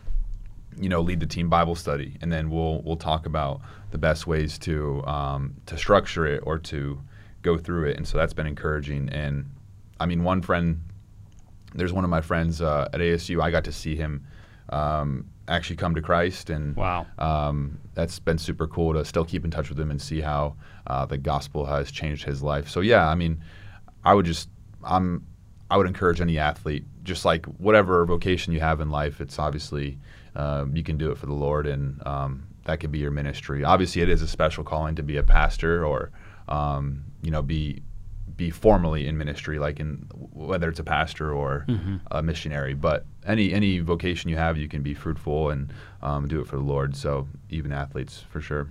you 0.79 0.89
know, 0.89 1.01
lead 1.01 1.19
the 1.19 1.25
team 1.25 1.49
Bible 1.49 1.75
study, 1.75 2.17
and 2.21 2.31
then 2.31 2.49
we'll 2.49 2.81
we'll 2.83 2.95
talk 2.97 3.25
about 3.25 3.61
the 3.91 3.97
best 3.97 4.27
ways 4.27 4.57
to 4.59 5.05
um, 5.05 5.55
to 5.65 5.77
structure 5.77 6.25
it 6.25 6.41
or 6.45 6.57
to 6.59 7.01
go 7.41 7.57
through 7.57 7.89
it, 7.89 7.97
and 7.97 8.07
so 8.07 8.17
that's 8.17 8.33
been 8.33 8.47
encouraging. 8.47 9.09
And 9.09 9.49
I 9.99 10.05
mean, 10.05 10.23
one 10.23 10.41
friend, 10.41 10.79
there's 11.75 11.93
one 11.93 12.03
of 12.03 12.09
my 12.09 12.21
friends 12.21 12.61
uh, 12.61 12.87
at 12.93 12.99
ASU. 12.99 13.41
I 13.41 13.51
got 13.51 13.63
to 13.65 13.71
see 13.71 13.95
him 13.95 14.25
um, 14.69 15.27
actually 15.47 15.75
come 15.75 15.95
to 15.95 16.01
Christ, 16.01 16.49
and 16.49 16.75
Wow. 16.75 17.05
um, 17.19 17.79
that's 18.01 18.19
been 18.19 18.37
super 18.37 18.67
cool 18.67 18.93
to 18.93 19.05
still 19.05 19.23
keep 19.23 19.45
in 19.45 19.51
touch 19.51 19.69
with 19.69 19.79
him 19.79 19.91
and 19.91 20.01
see 20.01 20.21
how 20.21 20.55
uh, 20.87 21.05
the 21.05 21.17
gospel 21.17 21.65
has 21.65 21.91
changed 21.91 22.23
his 22.23 22.41
life. 22.41 22.67
So 22.67 22.81
yeah, 22.81 23.07
I 23.07 23.15
mean, 23.15 23.41
I 24.03 24.13
would 24.15 24.25
just 24.25 24.49
I'm 24.83 25.25
I 25.69 25.77
would 25.77 25.87
encourage 25.87 26.19
any 26.19 26.37
athlete, 26.37 26.83
just 27.03 27.23
like 27.23 27.45
whatever 27.45 28.05
vocation 28.05 28.53
you 28.53 28.59
have 28.59 28.81
in 28.81 28.89
life, 28.89 29.21
it's 29.21 29.39
obviously 29.39 29.99
um, 30.35 30.75
you 30.75 30.83
can 30.83 30.97
do 30.97 31.11
it 31.11 31.17
for 31.17 31.27
the 31.27 31.33
Lord, 31.33 31.67
and 31.67 32.05
um, 32.05 32.47
that 32.65 32.79
could 32.79 32.91
be 32.91 32.99
your 32.99 33.11
ministry. 33.11 33.63
Obviously, 33.63 34.01
it 34.01 34.09
is 34.09 34.21
a 34.21 34.27
special 34.27 34.63
calling 34.63 34.95
to 34.95 35.03
be 35.03 35.17
a 35.17 35.23
pastor 35.23 35.85
or 35.85 36.11
um, 36.49 37.03
you 37.21 37.31
know 37.31 37.41
be 37.41 37.83
be 38.41 38.49
formally 38.49 39.05
in 39.05 39.15
ministry, 39.19 39.59
like 39.59 39.79
in 39.79 39.97
whether 40.33 40.67
it's 40.67 40.79
a 40.79 40.83
pastor 40.83 41.31
or 41.31 41.67
a 42.09 42.23
missionary. 42.23 42.73
But 42.73 43.05
any 43.23 43.53
any 43.53 43.77
vocation 43.79 44.31
you 44.31 44.37
have, 44.37 44.57
you 44.57 44.67
can 44.67 44.81
be 44.81 44.95
fruitful 44.95 45.51
and 45.51 45.71
um, 46.01 46.27
do 46.27 46.41
it 46.41 46.47
for 46.47 46.55
the 46.55 46.63
Lord. 46.63 46.95
So 46.95 47.27
even 47.51 47.71
athletes, 47.71 48.23
for 48.31 48.41
sure. 48.41 48.67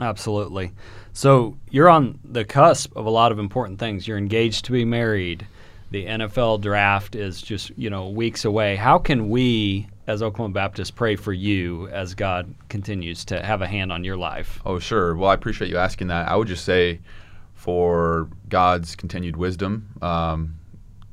Absolutely. 0.00 0.72
So 1.12 1.56
you're 1.70 1.88
on 1.88 2.18
the 2.24 2.44
cusp 2.44 2.96
of 2.96 3.06
a 3.06 3.10
lot 3.10 3.30
of 3.30 3.38
important 3.38 3.78
things. 3.78 4.08
You're 4.08 4.18
engaged 4.18 4.64
to 4.64 4.72
be 4.72 4.84
married. 4.84 5.46
The 5.92 6.04
NFL 6.06 6.60
draft 6.60 7.14
is 7.14 7.40
just 7.40 7.70
you 7.76 7.90
know 7.90 8.08
weeks 8.08 8.44
away. 8.44 8.74
How 8.74 8.98
can 8.98 9.30
we, 9.30 9.86
as 10.08 10.20
Oklahoma 10.20 10.54
Baptists, 10.54 10.90
pray 10.90 11.14
for 11.14 11.32
you 11.32 11.86
as 11.90 12.14
God 12.14 12.52
continues 12.68 13.24
to 13.26 13.40
have 13.40 13.62
a 13.62 13.68
hand 13.68 13.92
on 13.92 14.02
your 14.02 14.16
life? 14.16 14.60
Oh, 14.66 14.80
sure. 14.80 15.14
Well, 15.14 15.30
I 15.30 15.34
appreciate 15.34 15.70
you 15.70 15.78
asking 15.78 16.08
that. 16.08 16.28
I 16.28 16.34
would 16.34 16.48
just 16.48 16.64
say 16.64 16.98
for 17.62 18.28
God's 18.48 18.96
continued 18.96 19.36
wisdom, 19.36 19.96
um, 20.02 20.58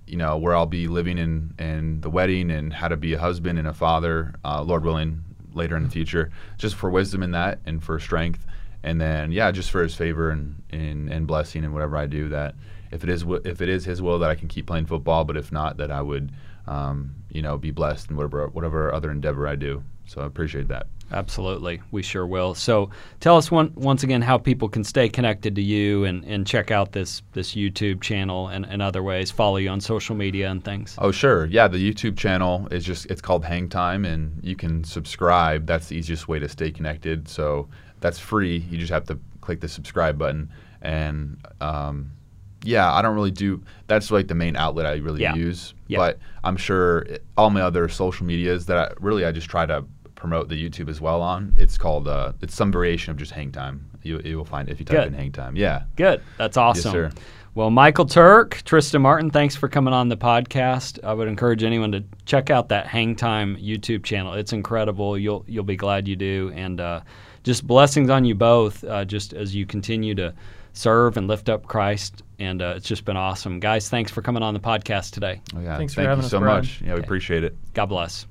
you 0.07 0.17
know, 0.17 0.35
where 0.35 0.55
I'll 0.55 0.65
be 0.65 0.87
living 0.87 1.19
in, 1.19 1.53
in 1.59 2.01
the 2.01 2.09
wedding 2.09 2.49
and 2.49 2.73
how 2.73 2.87
to 2.87 2.97
be 2.97 3.13
a 3.13 3.19
husband 3.19 3.59
and 3.59 3.67
a 3.67 3.73
father, 3.73 4.33
uh, 4.43 4.63
Lord 4.63 4.83
willing, 4.83 5.23
later 5.53 5.77
in 5.77 5.83
the 5.83 5.91
future, 5.91 6.31
just 6.57 6.73
for 6.73 6.89
wisdom 6.89 7.21
in 7.21 7.29
that 7.33 7.59
and 7.67 7.83
for 7.83 7.99
strength. 7.99 8.47
And 8.81 8.99
then, 8.99 9.31
yeah, 9.31 9.51
just 9.51 9.69
for 9.69 9.83
his 9.83 9.93
favor 9.93 10.31
and, 10.31 10.63
and, 10.71 11.11
and 11.11 11.27
blessing 11.27 11.63
and 11.63 11.71
whatever 11.71 11.95
I 11.97 12.07
do 12.07 12.29
that 12.29 12.55
if 12.91 13.03
it 13.03 13.09
is 13.09 13.23
if 13.45 13.61
it 13.61 13.69
is 13.69 13.85
his 13.85 14.01
will 14.01 14.19
that 14.19 14.29
I 14.29 14.35
can 14.35 14.47
keep 14.47 14.65
playing 14.65 14.87
football, 14.87 15.23
but 15.23 15.37
if 15.37 15.51
not, 15.51 15.77
that 15.77 15.91
I 15.91 16.01
would, 16.01 16.31
um, 16.69 17.15
you 17.29 17.41
know, 17.41 17.57
be 17.57 17.71
blessed 17.71 18.11
in 18.11 18.15
whatever 18.15 18.47
whatever 18.47 18.93
other 18.93 19.11
endeavor 19.11 19.47
I 19.47 19.55
do. 19.55 19.83
So 20.05 20.21
I 20.21 20.25
appreciate 20.25 20.67
that. 20.69 20.87
Absolutely, 21.11 21.81
we 21.89 22.03
sure 22.03 22.27
will. 22.27 22.53
So 22.53 22.91
tell 23.19 23.35
us 23.35 23.49
one, 23.49 23.73
once 23.75 24.03
again 24.03 24.21
how 24.21 24.37
people 24.37 24.69
can 24.69 24.83
stay 24.83 25.09
connected 25.09 25.55
to 25.55 25.61
you 25.61 26.03
and, 26.03 26.23
and 26.25 26.45
check 26.45 26.69
out 26.69 26.91
this 26.91 27.23
this 27.33 27.55
YouTube 27.55 28.01
channel 28.01 28.47
and, 28.47 28.65
and 28.65 28.81
other 28.81 29.01
ways. 29.01 29.31
Follow 29.31 29.57
you 29.57 29.69
on 29.69 29.81
social 29.81 30.15
media 30.15 30.49
and 30.51 30.63
things. 30.63 30.95
Oh, 30.99 31.11
sure. 31.11 31.45
Yeah, 31.47 31.67
the 31.67 31.77
YouTube 31.79 32.15
channel 32.15 32.67
is 32.69 32.85
just 32.85 33.07
it's 33.07 33.21
called 33.21 33.43
Hang 33.43 33.69
Time, 33.69 34.05
and 34.05 34.39
you 34.43 34.55
can 34.55 34.83
subscribe. 34.83 35.65
That's 35.65 35.87
the 35.87 35.95
easiest 35.95 36.27
way 36.27 36.37
to 36.37 36.47
stay 36.47 36.69
connected. 36.69 37.27
So 37.27 37.67
that's 37.99 38.19
free. 38.19 38.57
You 38.69 38.77
just 38.77 38.91
have 38.91 39.05
to 39.05 39.19
click 39.41 39.61
the 39.61 39.67
subscribe 39.67 40.19
button, 40.19 40.51
and 40.83 41.37
um, 41.59 42.11
yeah, 42.63 42.91
I 42.93 43.01
don't 43.01 43.15
really 43.15 43.31
do. 43.31 43.61
That's 43.87 44.11
like 44.11 44.27
the 44.27 44.35
main 44.35 44.55
outlet 44.55 44.85
I 44.85 44.95
really 44.97 45.21
Yeah. 45.21 45.35
use. 45.35 45.73
Yeah. 45.87 45.97
But 45.99 46.19
I'm 46.43 46.57
sure 46.57 47.05
all 47.37 47.49
my 47.49 47.61
other 47.61 47.87
social 47.89 48.25
medias 48.25 48.65
that 48.67 48.77
I, 48.77 48.91
really 48.99 49.25
I 49.25 49.31
just 49.31 49.49
try 49.49 49.65
to 49.65 49.85
promote 50.15 50.49
the 50.49 50.55
YouTube 50.69 50.89
as 50.89 50.99
well 50.99 51.21
on. 51.21 51.53
It's 51.57 51.77
called 51.77 52.07
uh, 52.07 52.33
it's 52.41 52.53
some 52.53 52.71
variation 52.71 53.11
of 53.11 53.17
just 53.17 53.31
Hang 53.31 53.51
Time. 53.51 53.85
You 54.03 54.19
you 54.23 54.37
will 54.37 54.45
find 54.45 54.67
it 54.69 54.71
if 54.73 54.79
you 54.79 54.85
type 54.85 54.97
Good. 54.97 55.07
in 55.07 55.13
Hang 55.13 55.31
Time. 55.31 55.55
Yeah. 55.55 55.83
Good. 55.95 56.21
That's 56.37 56.57
awesome. 56.57 56.91
sir. 56.91 57.11
Well, 57.55 57.71
Michael 57.71 58.05
Turk, 58.05 58.61
Tristan 58.63 59.01
Martin, 59.01 59.31
thanks 59.31 59.55
for 59.55 59.67
coming 59.67 59.93
on 59.93 60.07
the 60.07 60.15
podcast. 60.15 61.03
I 61.03 61.13
would 61.13 61.27
encourage 61.27 61.63
anyone 61.63 61.91
to 61.93 62.03
check 62.25 62.49
out 62.51 62.69
that 62.69 62.85
Hang 62.87 63.15
Time 63.15 63.57
YouTube 63.57 64.03
channel. 64.03 64.33
It's 64.33 64.53
incredible. 64.53 65.17
You'll 65.17 65.43
you'll 65.47 65.63
be 65.63 65.75
glad 65.75 66.07
you 66.07 66.15
do. 66.15 66.51
And 66.55 66.79
uh, 66.79 67.01
just 67.43 67.65
blessings 67.65 68.09
on 68.09 68.23
you 68.23 68.35
both, 68.35 68.83
uh, 68.83 69.03
just 69.03 69.33
as 69.33 69.55
you 69.55 69.65
continue 69.65 70.13
to 70.15 70.33
serve 70.79 71.17
and 71.17 71.27
lift 71.27 71.49
up 71.49 71.67
Christ. 71.67 72.23
And 72.39 72.61
uh, 72.61 72.73
it's 72.77 72.87
just 72.87 73.03
been 73.03 73.17
awesome, 73.17 73.59
guys. 73.59 73.89
Thanks 73.89 74.11
for 74.11 74.21
coming 74.21 74.43
on 74.43 74.53
the 74.53 74.59
podcast 74.61 75.11
today. 75.11 75.41
Oh, 75.55 75.59
yeah. 75.59 75.77
Thanks 75.77 75.93
for 75.93 75.97
Thank 76.01 76.09
having 76.09 76.21
you 76.21 76.25
us, 76.25 76.31
so 76.31 76.39
Brad. 76.39 76.63
much. 76.63 76.81
Yeah, 76.81 76.87
we 76.87 76.93
Okay. 76.93 77.03
appreciate 77.03 77.43
it. 77.43 77.55
God 77.73 77.87
bless. 77.87 78.25